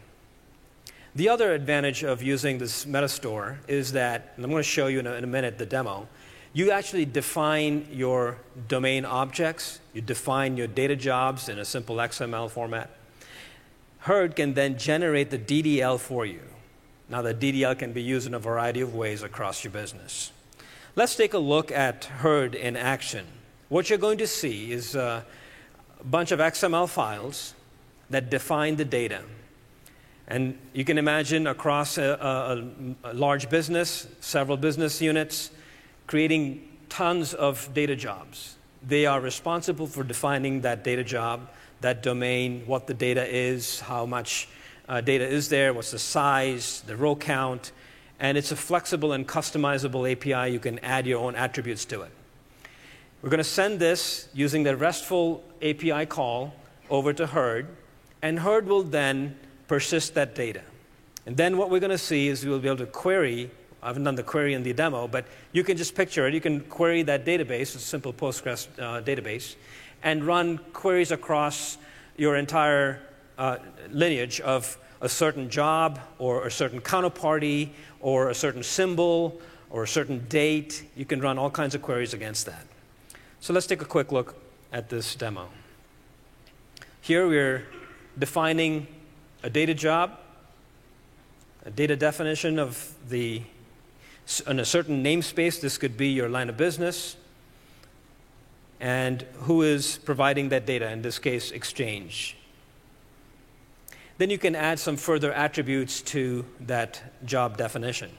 [1.16, 5.00] The other advantage of using this metastore is that, and I'm going to show you
[5.00, 6.08] in a, in a minute the demo,
[6.54, 12.50] you actually define your domain objects, you define your data jobs in a simple XML
[12.50, 12.90] format.
[14.00, 16.42] Herd can then generate the DDL for you.
[17.10, 20.32] Now, the DDL can be used in a variety of ways across your business.
[20.96, 23.26] Let's take a look at Herd in action.
[23.70, 25.26] What you're going to see is a
[26.04, 27.56] bunch of XML files
[28.10, 29.22] that define the data.
[30.28, 32.64] And you can imagine across a,
[33.04, 35.50] a, a, large business, several business units,
[36.06, 38.56] creating tons of data jobs.
[38.88, 41.50] They are responsible for defining that data job,
[41.82, 44.48] that domain, what the data is, how much
[44.90, 47.72] uh, data is there, what's the size, the row count,
[48.20, 50.52] and it's a flexible and customizable API.
[50.52, 52.12] You can add your own attributes to it.
[53.22, 56.56] We're going to send this using the RESTful API call
[56.90, 57.68] over to Herd,
[58.22, 60.62] and Herd will then persist that data.
[61.26, 63.52] And then what we're going to see is we'll be able to query.
[63.84, 66.34] I haven't done the query in the demo, but you can just picture it.
[66.34, 69.56] You can query that database, a simple Postgres uh, database,
[70.02, 71.78] and run queries across
[72.18, 73.02] your entire
[73.40, 73.58] uh,
[73.90, 77.70] lineage of a certain job or a certain counterparty
[78.02, 80.84] or a certain symbol or a certain date.
[80.96, 82.68] You can run all kinds of queries against that.
[83.40, 84.36] So let's take a quick look
[84.74, 85.48] at this demo.
[87.02, 87.66] Here we're
[88.18, 88.88] defining
[89.42, 90.20] a data job,
[91.66, 93.42] a data definition of the
[94.46, 95.62] in a certain namespace.
[95.62, 97.16] This could be your line of business,
[98.80, 100.92] and who is providing that data.
[100.92, 102.36] In this case, Exchange.
[104.20, 108.12] Then you can add some further attributes to that job definition.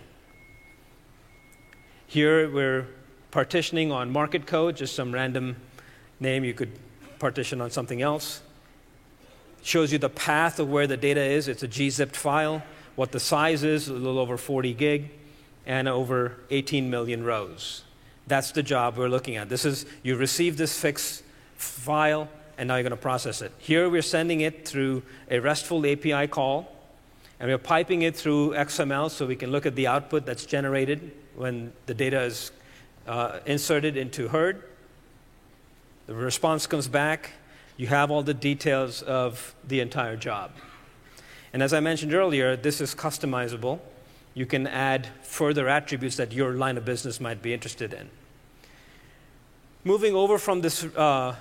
[2.06, 2.86] Here we're
[3.30, 5.56] partitioning on market code, just some random
[6.18, 6.72] name you could
[7.18, 8.40] partition on something else.
[9.62, 11.48] Shows you the path of where the data is.
[11.48, 12.62] It's a gzipped file.
[12.96, 15.10] What the size is, a little over 40 gig,
[15.66, 17.84] and over 18 million rows.
[18.26, 19.50] That's the job we're looking at.
[19.50, 21.22] This is, you receive this FIX
[21.56, 22.30] file,
[22.60, 23.52] and now you're going to process it.
[23.56, 26.70] Here we're sending it through a RESTful API call,
[27.40, 31.10] and we're piping it through XML so we can look at the output that's generated
[31.36, 32.52] when the data is
[33.06, 34.62] uh, inserted into Herd.
[36.06, 37.30] The response comes back.
[37.78, 40.50] You have all the details of the entire job.
[41.54, 43.78] And as I mentioned earlier, this is customizable.
[44.34, 48.10] You can add further attributes that your line of business might be interested in.
[49.82, 51.36] Moving over from this uh,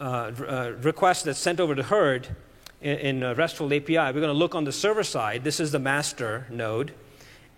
[0.00, 2.34] Uh, uh, request that's sent over to Herd
[2.80, 5.44] in, in uh, RESTful API, we're going to look on the server side.
[5.44, 6.92] This is the master node.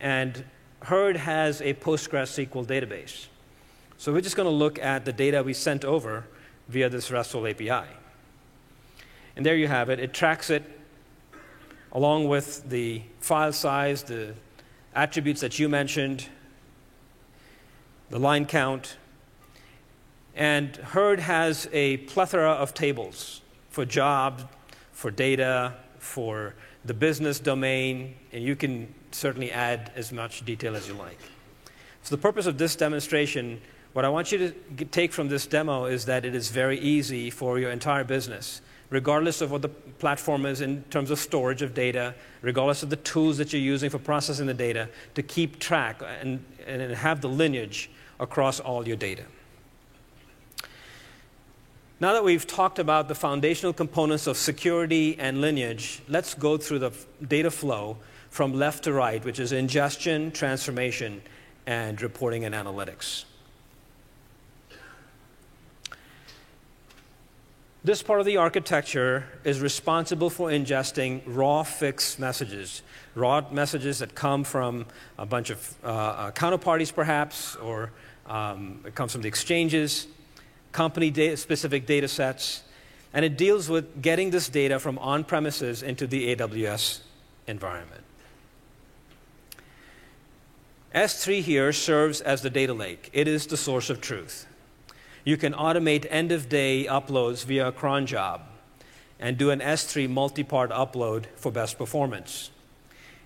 [0.00, 0.44] And
[0.82, 3.26] Herd has a PostgreSQL database.
[3.96, 6.26] So we're just going to look at the data we sent over
[6.68, 7.88] via this RESTful API.
[9.34, 9.98] And there you have it.
[9.98, 10.62] It tracks it
[11.92, 14.34] along with the file size, the
[14.94, 16.28] attributes that you mentioned,
[18.10, 18.98] the line count.
[20.36, 24.44] And Herd has a plethora of tables for jobs,
[24.92, 30.86] for data, for the business domain, and you can certainly add as much detail as
[30.86, 31.18] you like.
[32.02, 33.60] So the purpose of this demonstration,
[33.92, 37.30] what I want you to take from this demo is that it is very easy
[37.30, 38.60] for your entire business
[38.90, 42.96] regardless of what the platform is in terms of storage of data, regardless of the
[42.96, 47.28] tools that you're using for processing the data, to keep track and, and have the
[47.28, 49.24] lineage across all your data.
[51.98, 56.80] Now that we've talked about the foundational components of security and lineage, let's go through
[56.80, 56.92] the
[57.26, 57.96] data flow
[58.28, 61.22] from left to right, which is ingestion, transformation,
[61.66, 63.24] and reporting and analytics.
[67.82, 72.82] This part of the architecture is responsible for ingesting raw FIX messages,
[73.14, 74.84] raw messages that come from
[75.18, 77.90] a bunch of uh, uh, counterparties, perhaps, or
[78.26, 80.08] um, it comes from the exchanges,
[80.76, 82.62] company data, specific data sets,
[83.14, 87.00] and it deals with getting this data from on premises into the AWS
[87.46, 88.02] environment.
[90.94, 94.46] S3 here serves as the data lake, it is the source of truth.
[95.24, 98.42] You can automate end of day uploads via a cron job
[99.18, 102.50] and do an S3 multi part upload for best performance.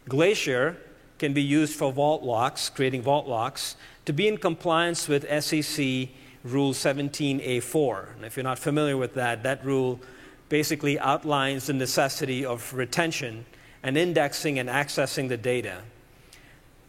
[0.09, 0.76] Glacier
[1.18, 3.74] can be used for vault locks, creating vault locks,
[4.05, 6.09] to be in compliance with SEC
[6.45, 8.16] Rule 17A4.
[8.16, 10.01] And if you're not familiar with that, that rule
[10.49, 13.45] basically outlines the necessity of retention
[13.82, 15.82] and indexing and accessing the data.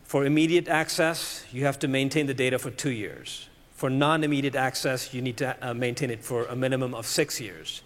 [0.04, 3.48] For immediate access, you have to maintain the data for two years.
[3.72, 7.40] For non immediate access, you need to uh, maintain it for a minimum of six
[7.40, 7.82] years.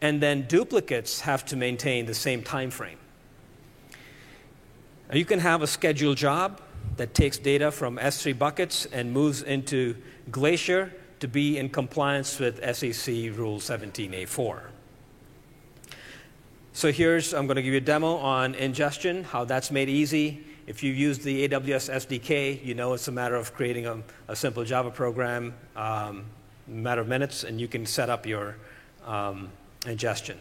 [0.00, 2.98] And then duplicates have to maintain the same time frame.
[5.12, 6.60] You can have a scheduled job
[6.96, 9.96] that takes data from S3 buckets and moves into
[10.30, 14.60] Glacier to be in compliance with SEC Rule 17A4.
[16.72, 20.44] So here's, I'm going to give you a demo on ingestion, how that's made easy.
[20.66, 24.34] If you use the AWS SDK, you know it's a matter of creating a, a
[24.34, 26.24] simple Java program, um,
[26.66, 28.56] matter of minutes, and you can set up your
[29.06, 29.50] um,
[29.86, 30.38] ingestion.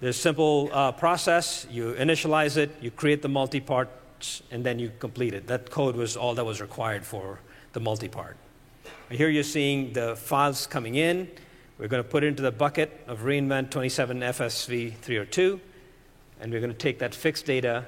[0.00, 1.66] There's a simple uh, process.
[1.70, 5.46] You initialize it, you create the multi-parts, and then you complete it.
[5.46, 7.38] That code was all that was required for
[7.76, 8.38] the multi-part.
[9.10, 11.28] Here you're seeing the files coming in.
[11.76, 15.60] We're going to put it into the bucket of re:Invent 27 FSV 302
[16.40, 17.84] and we're going to take that FIX data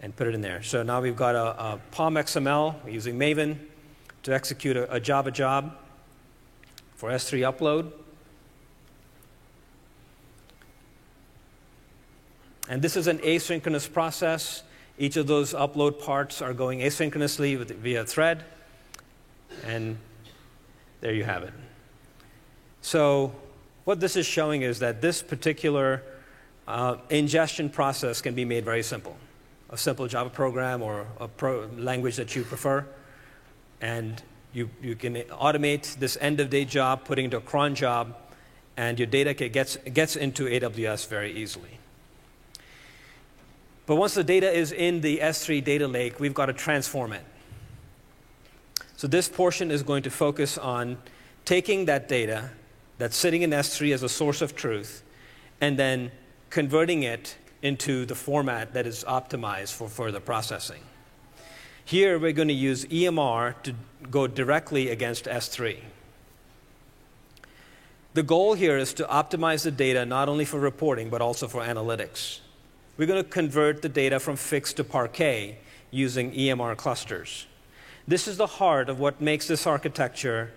[0.00, 0.62] and put it in there.
[0.62, 3.58] So now we've got a, a POM XML using Maven
[4.22, 5.76] to execute a, a Java job
[6.94, 7.92] for S3 upload.
[12.66, 14.62] And this is an asynchronous process.
[14.98, 18.46] Each of those upload parts are going asynchronously with, via thread.
[19.64, 19.98] And
[21.00, 21.52] there you have it.
[22.82, 23.32] So,
[23.84, 26.02] what this is showing is that this particular
[26.68, 29.16] uh, ingestion process can be made very simple.
[29.70, 32.86] A simple Java program or a pro language that you prefer.
[33.80, 34.22] And
[34.52, 38.16] you, you can automate this end of day job, putting into a cron job,
[38.76, 41.78] and your data gets, gets into AWS very easily.
[43.86, 47.24] But once the data is in the S3 data lake, we've got to transform it.
[49.00, 50.98] So this portion is going to focus on
[51.46, 52.50] taking that data
[52.98, 55.02] that's sitting in S3 as a source of truth
[55.58, 56.10] and then
[56.50, 60.82] converting it into the format that is optimized for further processing.
[61.82, 63.74] Here, we're going to use EMR to
[64.10, 65.78] go directly against S3.
[68.12, 71.62] The goal here is to optimize the data not only for reporting, but also for
[71.62, 72.40] analytics.
[72.98, 75.56] We're going to convert the data from FIX to Parquet
[75.90, 77.46] using EMR clusters.
[78.10, 80.50] This is the heart of what makes this architecture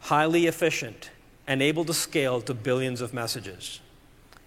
[0.00, 1.10] highly efficient
[1.46, 3.78] and able to scale to billions of messages.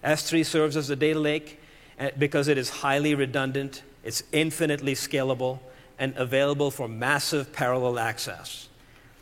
[0.04, 1.62] S3 serves as a data lake
[1.98, 5.60] eh, because it is highly redundant, it's infinitely scalable,
[5.98, 8.68] and available for massive parallel access.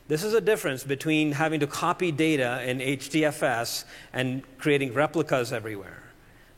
[0.07, 6.01] This is a difference between having to copy data in HDFS and creating replicas everywhere.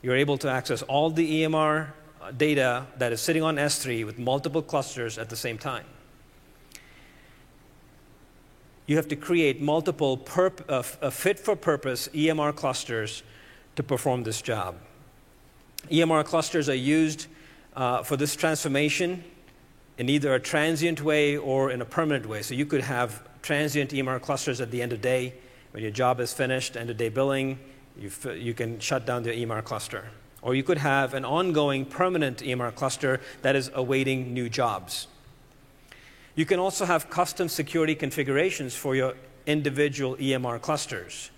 [0.02, 1.90] You're able to access all the EMR
[2.38, 5.84] data that is sitting on S3 with multiple clusters at the same time.
[8.88, 13.24] You have to create multiple perp- uh, uh fit for purpose EMR clusters
[13.76, 14.76] to perform this job.
[15.90, 17.28] EMR clusters are used
[17.76, 19.24] uh, for this transformation
[19.98, 22.42] in either a transient way or in a permanent way.
[22.42, 25.34] So you could have transient EMR clusters at the end of day.
[25.72, 27.60] When your job is finished, end of day billing,
[27.98, 30.06] you, you can shut down the EMR cluster.
[30.42, 35.08] Or you could have an ongoing permanent EMR cluster that is awaiting new jobs.
[36.36, 39.16] You can also have custom security configurations for your
[39.46, 41.32] individual EMR clusters.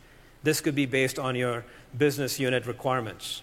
[0.44, 1.66] This could be based on your
[1.98, 3.42] business unit requirements.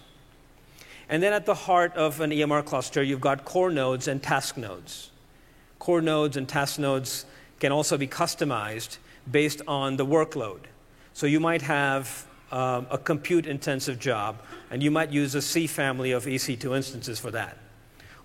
[1.07, 4.57] And then at the heart of an EMR cluster, you've got core nodes and task
[4.57, 5.11] nodes.
[5.79, 7.25] Core nodes and task nodes
[7.59, 8.97] can also be customized
[9.29, 10.61] based on the workload.
[11.13, 15.67] So you might have um, a compute intensive job, and you might use a C
[15.67, 17.57] family of EC2 instances for that.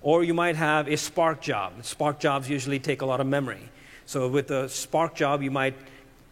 [0.03, 1.85] Or you might have a Spark job.
[1.85, 3.69] Spark jobs usually take a lot of memory.
[4.07, 5.75] So with a Spark job, you might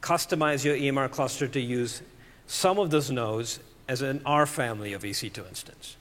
[0.01, 2.03] customize your EMR cluster to use
[2.47, 5.97] some of those nodes as an R family of EC2 instance.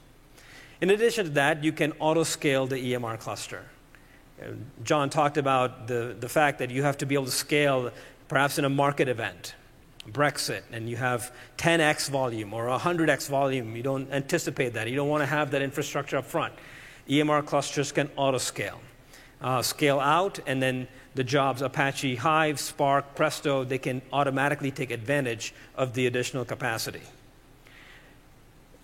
[0.80, 3.66] In addition to that, you can auto scale the EMR cluster.
[4.84, 7.92] John talked about the, the fact that you have to be able to scale
[8.28, 9.56] perhaps in a market event,
[10.08, 13.76] Brexit, and you have 10x volume or 100x volume.
[13.76, 14.88] You don't anticipate that.
[14.88, 16.54] You don't want to have that infrastructure up front.
[17.10, 18.80] EMR clusters can auto scale.
[19.42, 24.92] Uh, scale out, and then the jobs Apache Hive, Spark, Presto, they can automatically take
[24.92, 27.02] advantage of the additional capacity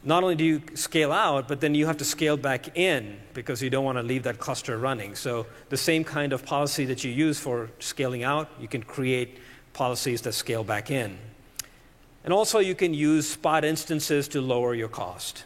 [0.05, 3.61] not only do you scale out, but then you have to scale back in because
[3.61, 5.15] you don't want to leave that cluster running.
[5.15, 9.39] So the same kind of policy that you use for scaling out, you can create
[9.71, 11.17] policies that scale back in.
[12.25, 15.45] And also you can use spot instances to lower your cost.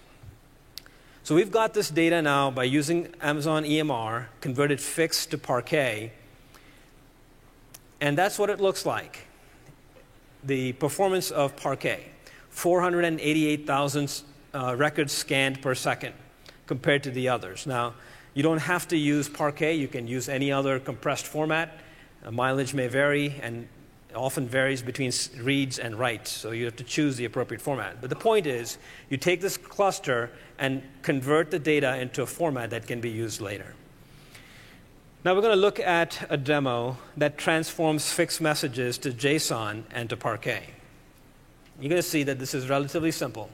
[1.27, 6.13] So we've got this data now by using Amazon EMR, converted FIX to Parquet,
[7.99, 9.27] and that's what it looks like.
[10.45, 12.05] The performance of Parquet,
[12.51, 14.21] 488,000
[14.53, 16.15] uh, records scanned per second
[16.65, 17.67] compared to the others.
[17.67, 17.95] Now,
[18.33, 21.77] you don't have to use Parquet, you can use any other compressed format.
[22.23, 23.67] Uh, mileage may vary and
[24.15, 27.99] often varies between reads and writes, so you have to choose the appropriate format.
[27.99, 28.77] But the point is,
[29.09, 33.41] you take this cluster and convert the data into a format that can be used
[33.41, 33.75] later.
[35.25, 40.09] Now we're going to look at a demo that transforms FIX messages to JSON and
[40.09, 40.63] to Parquet.
[41.79, 43.49] You're going to see that this is relatively simple.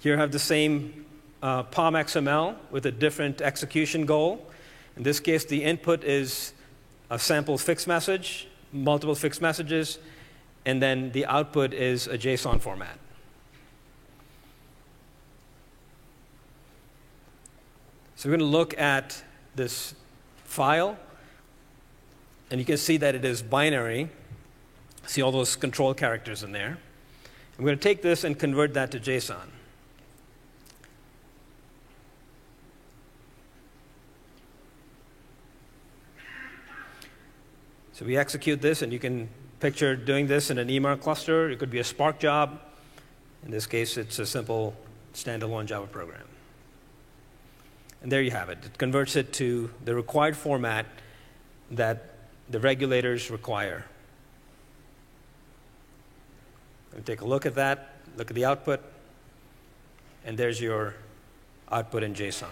[0.00, 1.06] Here I have the same
[1.42, 4.50] uh, POM XML with a different execution goal.
[4.96, 6.52] In this case, the input is
[7.10, 9.98] a sample FIX message, multiple FIX messages,
[10.64, 12.98] and then the output is a JSON format.
[18.16, 19.22] So we're going to look at
[19.54, 19.94] this
[20.44, 20.96] file,
[22.50, 24.08] and you can see that it is binary.
[25.06, 26.78] See all those control characters in there.
[27.58, 29.48] I'm going to take this and convert that to JSON.
[37.96, 41.48] So we execute this, and you can picture doing this in an EMR cluster.
[41.48, 42.60] It could be a Spark job.
[43.42, 44.76] In this case, it's a simple
[45.14, 46.26] standalone Java program.
[48.02, 48.58] And there you have it.
[48.66, 50.84] It converts it to the required format
[51.70, 52.10] that
[52.50, 53.86] the regulators require.
[56.94, 58.82] And take a look at that, look at the output,
[60.26, 60.96] and there's your
[61.72, 62.44] output in JSON.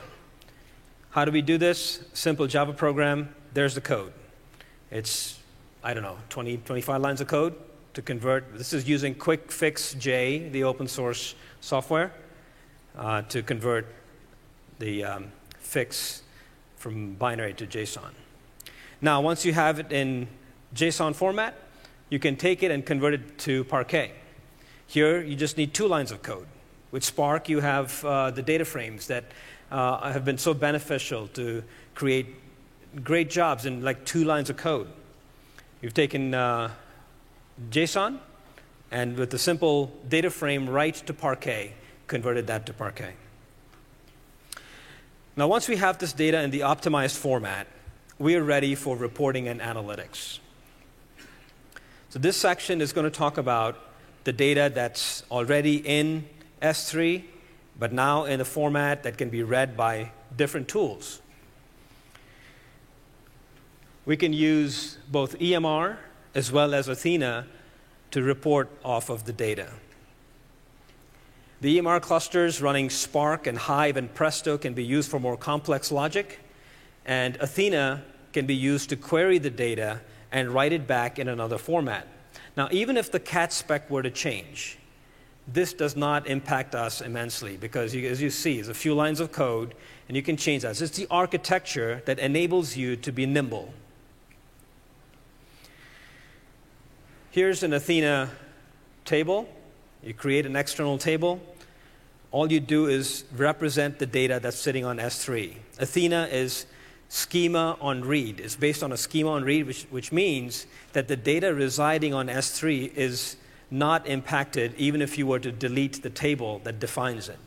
[1.10, 2.02] How do we do this?
[2.14, 4.14] Simple Java program, there's the code.
[4.94, 5.40] It's,
[5.82, 7.56] I don't know, 20, 25 lines of code
[7.94, 8.56] to convert.
[8.56, 12.12] This is using QuickFIX/J, the open source software,
[12.96, 13.92] uh, to convert
[14.78, 16.22] the um, FIX
[16.76, 18.12] from binary to JSON.
[19.00, 20.28] Now, once you have it in
[20.76, 21.56] JSON format,
[22.08, 24.12] you can take it and convert it to Parquet.
[24.86, 26.46] Here, you just need two lines of code.
[26.92, 29.24] With Spark, you have uh, the data frames that
[29.72, 31.64] uh, have been so beneficial to
[31.96, 32.28] create
[33.02, 34.88] great jobs in like two lines of code.
[35.80, 36.70] You've taken uh,
[37.70, 38.18] JSON
[38.90, 41.72] and with a simple data frame write to Parquet,
[42.06, 43.14] converted that to Parquet.
[45.36, 47.66] Now, once we have this data in the optimized format,
[48.18, 50.38] we are ready for reporting and analytics.
[52.10, 53.76] So, this section is going to talk about
[54.22, 56.28] the data that's already in
[56.62, 57.24] S3,
[57.76, 61.20] but now in a format that can be read by different tools.
[64.06, 65.96] We can use both EMR
[66.34, 67.46] as well as Athena
[68.10, 69.70] to report off of the data.
[71.60, 75.90] The EMR clusters running Spark and Hive and Presto can be used for more complex
[75.90, 76.40] logic,
[77.06, 81.56] and Athena can be used to query the data and write it back in another
[81.56, 82.06] format.
[82.56, 84.78] Now, even if the CAT spec were to change,
[85.48, 89.20] this does not impact us immensely because, you, as you see, there's a few lines
[89.20, 89.74] of code
[90.08, 90.76] and you can change that.
[90.76, 93.72] So it's the architecture that enables you to be nimble.
[97.34, 98.30] Here's an Athena
[99.04, 99.48] table.
[100.04, 101.40] You create an external table.
[102.30, 105.56] All you do is represent the data that's sitting on S3.
[105.80, 106.66] Athena is
[107.08, 108.38] schema on read.
[108.38, 112.28] It's based on a schema on read, which, which means that the data residing on
[112.28, 113.36] S3 is
[113.68, 117.38] not impacted even if you were to delete the table that defines it.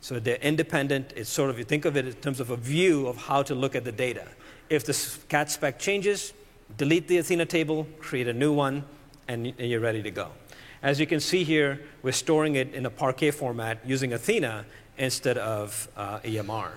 [0.00, 1.12] So they're independent.
[1.14, 3.54] It's sort of, you think of it in terms of a view of how to
[3.54, 4.26] look at the data.
[4.70, 4.98] If the
[5.28, 6.32] CAT spec changes,
[6.76, 8.84] delete the Athena table, create a new one,
[9.28, 10.30] and, you're ready to go.
[10.82, 14.66] As you can see here, we're storing it in a Parquet format using Athena
[14.98, 16.72] instead of uh, EMR.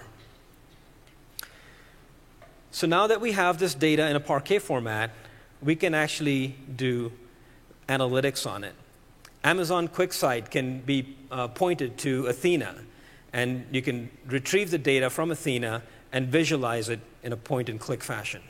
[2.72, 5.12] So now that we have this data in a Parquet format,
[5.62, 7.12] we can actually do
[7.90, 8.76] analytics on it.
[9.44, 12.76] Amazon QuickSight can be uh, pointed to Athena,
[13.34, 15.82] and you can retrieve the data from Athena
[16.12, 18.42] and visualize it in a point and click fashion.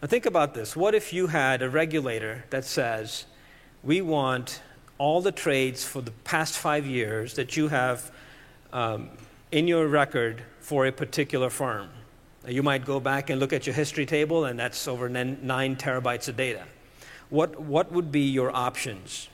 [0.00, 0.76] Now, think about this.
[0.76, 3.24] What if you had a regulator that says,
[3.82, 4.62] we want
[4.96, 8.12] all the trades for the past five years that you have
[8.72, 9.10] um,
[9.50, 11.88] in your record for a particular firm?
[12.46, 16.28] You might go back and look at your history table, and that's over nine terabytes
[16.28, 16.62] of data.
[17.28, 19.28] What, what would be your options?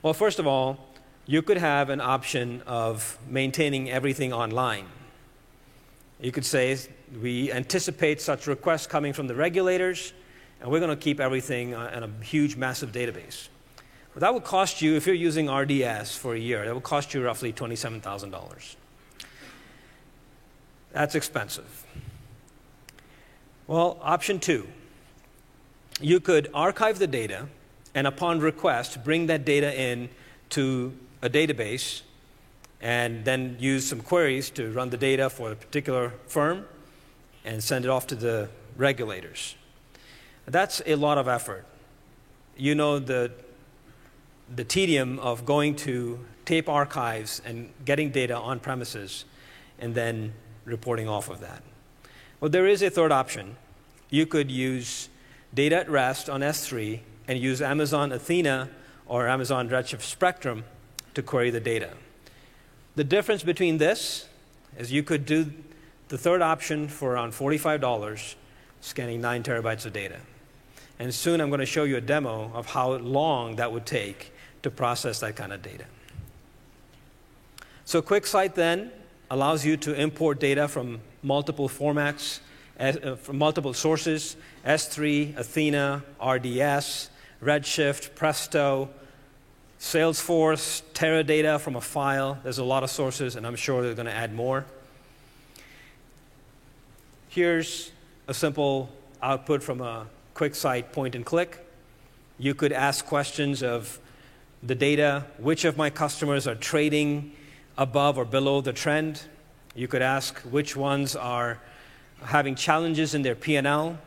[0.00, 0.78] Well, first of all,
[1.26, 4.86] you could have an option of maintaining everything online.
[6.20, 6.76] You could say,
[7.22, 10.12] we anticipate such requests coming from the regulators,
[10.60, 13.48] and we're going to keep everything uh, in a huge, massive database.
[14.16, 17.22] That would cost you, if you're using RDS for a year, that would cost you
[17.22, 18.74] roughly $27,000.
[20.92, 21.84] That's expensive.
[23.68, 24.66] Well, option two
[26.00, 27.48] you could archive the data
[27.94, 30.08] and upon request bring that data in
[30.50, 32.02] to a database
[32.80, 36.66] and then use some queries to run the data for a particular firm
[37.44, 39.56] and send it off to the regulators.
[40.46, 41.66] That's a lot of effort.
[42.56, 43.32] You know the,
[44.54, 49.24] the tedium of going to tape archives and getting data on premises
[49.78, 50.32] and then
[50.64, 51.62] reporting off of that.
[52.40, 53.56] Well, there is a third option.
[54.10, 55.08] You could use
[55.52, 58.70] data at rest on S3 and use Amazon Athena
[59.06, 60.64] or Amazon Redshift Spectrum
[61.14, 61.90] to query the data.
[62.98, 64.26] The difference between this
[64.76, 65.52] is you could do
[66.08, 68.34] the third option for around $45,
[68.80, 70.16] scanning 9 terabytes of data.
[70.98, 74.32] And soon I'm going to show you a demo of how long that would take
[74.64, 75.84] to process that kind of data.
[77.84, 78.90] So QuickSight then
[79.30, 82.40] allows you to import data from multiple formats
[82.80, 84.34] uh, from multiple sources
[84.66, 87.10] S3, Athena, RDS,
[87.44, 88.90] Redshift, Presto,
[89.80, 92.38] Salesforce, Teradata from a file.
[92.42, 94.66] There's a lot of sources, and I'm sure they're going to add more.
[97.28, 97.92] Here's
[98.26, 98.90] a simple
[99.22, 101.64] output from a QuickSight point and click.
[102.38, 104.00] You could ask questions of
[104.62, 107.32] the data, which of my customers are trading
[107.76, 109.22] above or below the trend.
[109.76, 111.60] You could ask which ones are
[112.24, 113.98] having challenges in their P&L,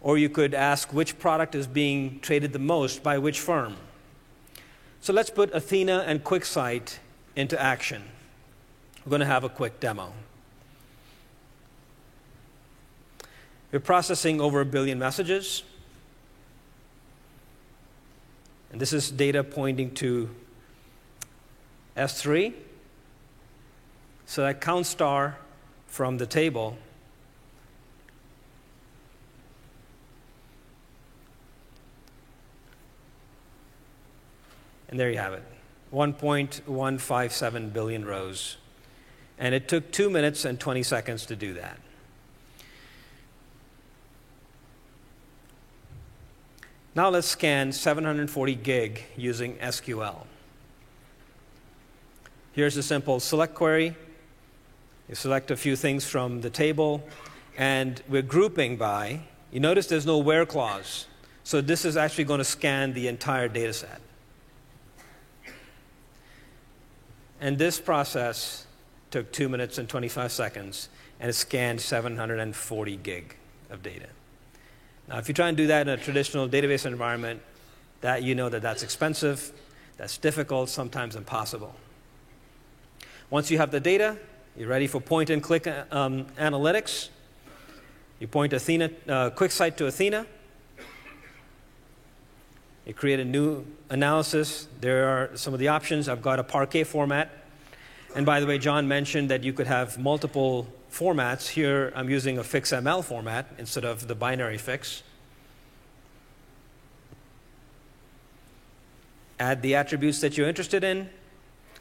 [0.00, 3.76] or you could ask which product is being traded the most by which firm.
[5.06, 6.98] So let's put Athena and QuickSight
[7.36, 8.02] into action.
[9.04, 10.12] We're going to have a quick demo.
[13.70, 15.62] We're processing over a billion messages.
[18.72, 20.28] And this is data pointing to
[21.96, 22.52] S3.
[24.26, 25.38] So that count star
[25.86, 26.78] from the table
[34.88, 35.42] And there you have it
[35.92, 38.56] 1.157 billion rows.
[39.38, 41.78] And it took two minutes and 20 seconds to do that.
[46.94, 50.24] Now let's scan 740 gig using SQL.
[52.52, 53.94] Here's a simple select query.
[55.08, 57.06] You select a few things from the table,
[57.58, 59.20] and we're grouping by.
[59.52, 61.06] You notice there's no where clause.
[61.44, 64.00] So this is actually going to scan the entire data set.
[67.40, 68.66] And this process
[69.10, 70.88] took 2 minutes and 25 seconds,
[71.20, 73.36] and it scanned 740 gig
[73.70, 74.08] of data.
[75.08, 77.40] Now, if you try and do that in a traditional database environment,
[78.00, 79.52] that you know that that's expensive,
[79.96, 81.74] that's difficult, sometimes impossible.
[83.30, 84.16] Once you have the data,
[84.56, 87.08] you're ready for point and click um, analytics.
[88.20, 90.26] You point Athena, uh, QuickSight to Athena.
[92.86, 94.68] You create a new analysis.
[94.80, 96.08] There are some of the options.
[96.08, 97.30] I've got a Parquet format.
[98.14, 101.48] And by the way, John mentioned that you could have multiple formats.
[101.48, 105.02] Here I'm using a FIXML format instead of the binary FIX.
[109.40, 111.10] Add the attributes that you're interested in.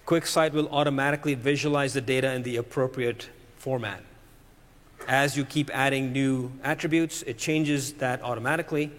[0.08, 4.03] QuickSight will automatically visualize the data in the appropriate format.
[5.08, 8.91] As you keep adding new attributes, it changes that automatically.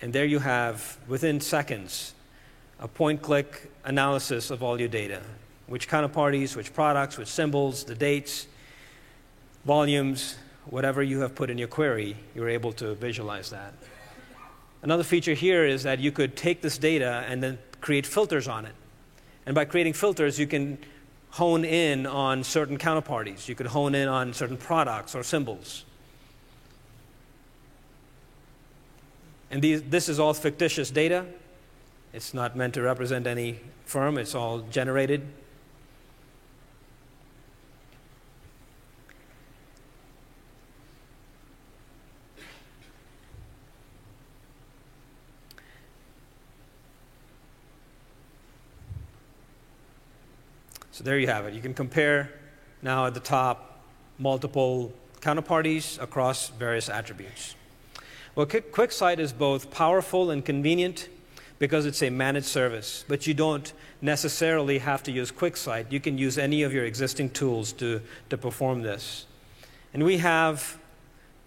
[0.00, 2.14] And there you have, within seconds,
[2.78, 5.20] a point click analysis of all your data
[5.68, 8.46] which counterparties, which products, which symbols, the dates,
[9.64, 10.36] volumes,
[10.66, 13.74] whatever you have put in your query, you're able to visualize that.
[14.82, 18.64] Another feature here is that you could take this data and then create filters on
[18.64, 18.74] it.
[19.44, 20.78] And by creating filters, you can
[21.30, 23.48] hone in on certain counterparties.
[23.48, 25.84] You could hone in on certain products or symbols.
[29.50, 31.24] And these, this is all fictitious data.
[32.12, 35.26] It's not meant to represent any firm, it's all generated.
[50.98, 51.54] So there you have it.
[51.54, 52.28] You can compare
[52.82, 53.80] now at the top
[54.18, 57.54] multiple counterparties across various attributes.
[58.38, 61.08] Well, QuickSight is both powerful and convenient
[61.58, 65.90] because it's a managed service, but you don't necessarily have to use QuickSight.
[65.90, 69.26] You can use any of your existing tools to, to perform this.
[69.92, 70.78] And we have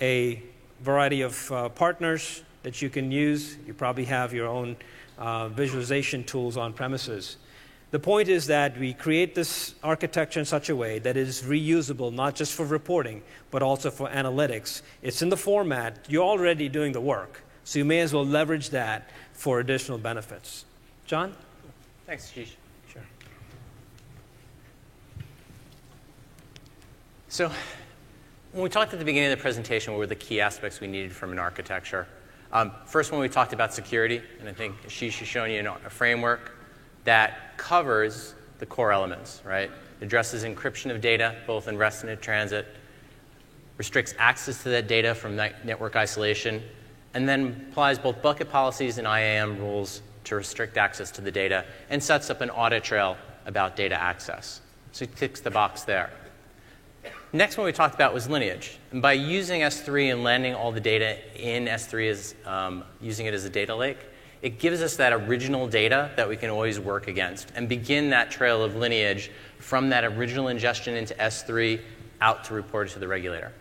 [0.01, 0.43] a
[0.81, 3.55] variety of uh, partners that you can use.
[3.65, 4.75] You probably have your own
[5.17, 7.37] uh, visualization tools on premises.
[7.91, 11.41] The point is that we create this architecture in such a way that it is
[11.41, 13.21] reusable, not just for reporting,
[13.51, 14.81] but also for analytics.
[15.01, 18.69] It's in the format, you're already doing the work, so you may as well leverage
[18.69, 20.63] that for additional benefits.
[21.05, 21.35] John?
[22.05, 22.51] Thanks, Ashish.
[22.87, 23.01] Sure.
[27.27, 27.51] So,
[28.53, 30.87] when we talked at the beginning of the presentation, what were the key aspects we
[30.87, 32.07] needed from an architecture?
[32.53, 35.89] Um, first one, we talked about security, and I think Ashish has shown you a
[35.89, 36.60] framework
[37.03, 39.71] that covers the core elements, right?
[40.01, 42.67] Addresses encryption of data, both in rest and in transit,
[43.77, 46.61] restricts access to that data from network isolation,
[47.13, 51.65] and then applies both bucket policies and IAM rules to restrict access to the data,
[51.89, 54.61] and sets up an audit trail about data access.
[54.91, 56.11] So it ticks the box there.
[57.33, 58.77] Next one we talked about was lineage.
[58.91, 63.33] And by using S3 and landing all the data in S3 as um, using it
[63.33, 63.97] as a data lake,
[64.41, 68.31] it gives us that original data that we can always work against and begin that
[68.31, 71.79] trail of lineage from that original ingestion into S3
[72.21, 73.51] out to report it to the regulator.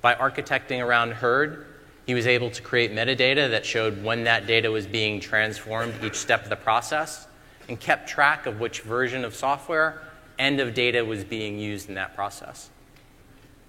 [0.00, 1.66] By architecting around Herd,
[2.06, 6.16] he was able to create metadata that showed when that data was being transformed each
[6.16, 7.26] step of the process
[7.68, 10.02] and kept track of which version of software
[10.38, 12.70] and of data was being used in that process.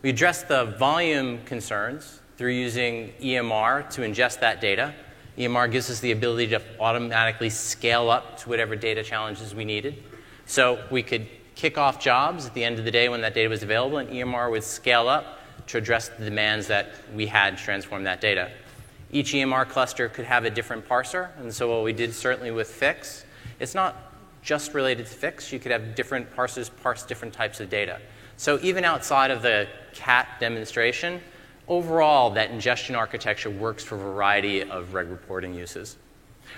[0.02, 4.94] We addressed the volume concerns through using EMR to ingest that data
[5.38, 10.02] EMR gives us the ability to automatically scale up to whatever data challenges we needed.
[10.46, 13.50] So we could kick off jobs at the end of the day when that data
[13.50, 17.64] was available, and EMR would scale up to address the demands that we had to
[17.64, 18.52] transform that data.
[19.12, 22.68] Each EMR cluster could have a different parser, and so what we did certainly with
[22.68, 23.26] FIX,
[23.60, 25.52] it's not just related to FIX.
[25.52, 28.00] You could have different parsers parse different types of data.
[28.38, 31.22] So even outside of the CAT demonstration,
[31.68, 35.98] overall, that ingestion architecture works for a variety of reg reporting uses.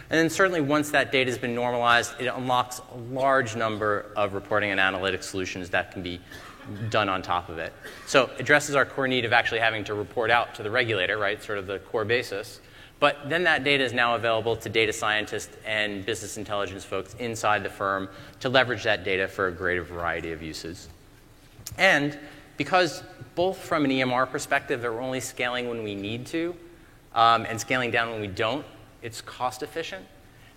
[0.09, 4.33] And then certainly once that data has been normalized, it unlocks a large number of
[4.33, 6.19] reporting and analytic solutions that can be
[6.89, 7.73] done on top of it.
[8.05, 11.17] So it addresses our core need of actually having to report out to the regulator,
[11.17, 12.59] right, sort of the core basis.
[12.99, 17.63] But then that data is now available to data scientists and business intelligence folks inside
[17.63, 20.89] the firm to leverage that data for a greater variety of uses.
[21.77, 22.17] And
[22.57, 23.03] because
[23.35, 26.55] both from an EMR perspective, we're only scaling when we need to
[27.13, 28.65] um, and scaling down when we don't,
[29.01, 30.05] it's cost efficient.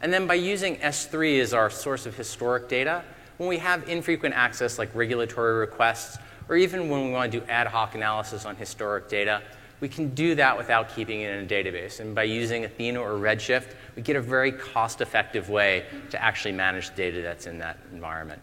[0.03, 3.05] And then by using S3 as our source of historic data,
[3.36, 7.46] when we have infrequent access like regulatory requests, or even when we want to do
[7.46, 9.42] ad hoc analysis on historic data,
[9.80, 12.01] we can do that without keeping it in a database.
[12.01, 16.53] And by using Athena or Redshift, we get a very cost effective way to actually
[16.53, 18.42] manage data that's in that environment.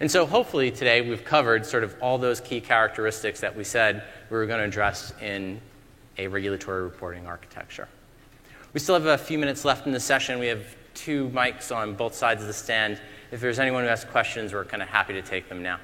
[0.00, 4.04] And so hopefully today we've covered sort of all those key characteristics that we said
[4.30, 5.60] we were going to address in
[6.18, 7.88] a regulatory reporting architecture.
[8.72, 10.38] We still have a few minutes left in the session.
[10.38, 13.00] We have two mics on both sides of the stand.
[13.30, 15.78] If there's anyone who has questions, we're kind of happy to take them now.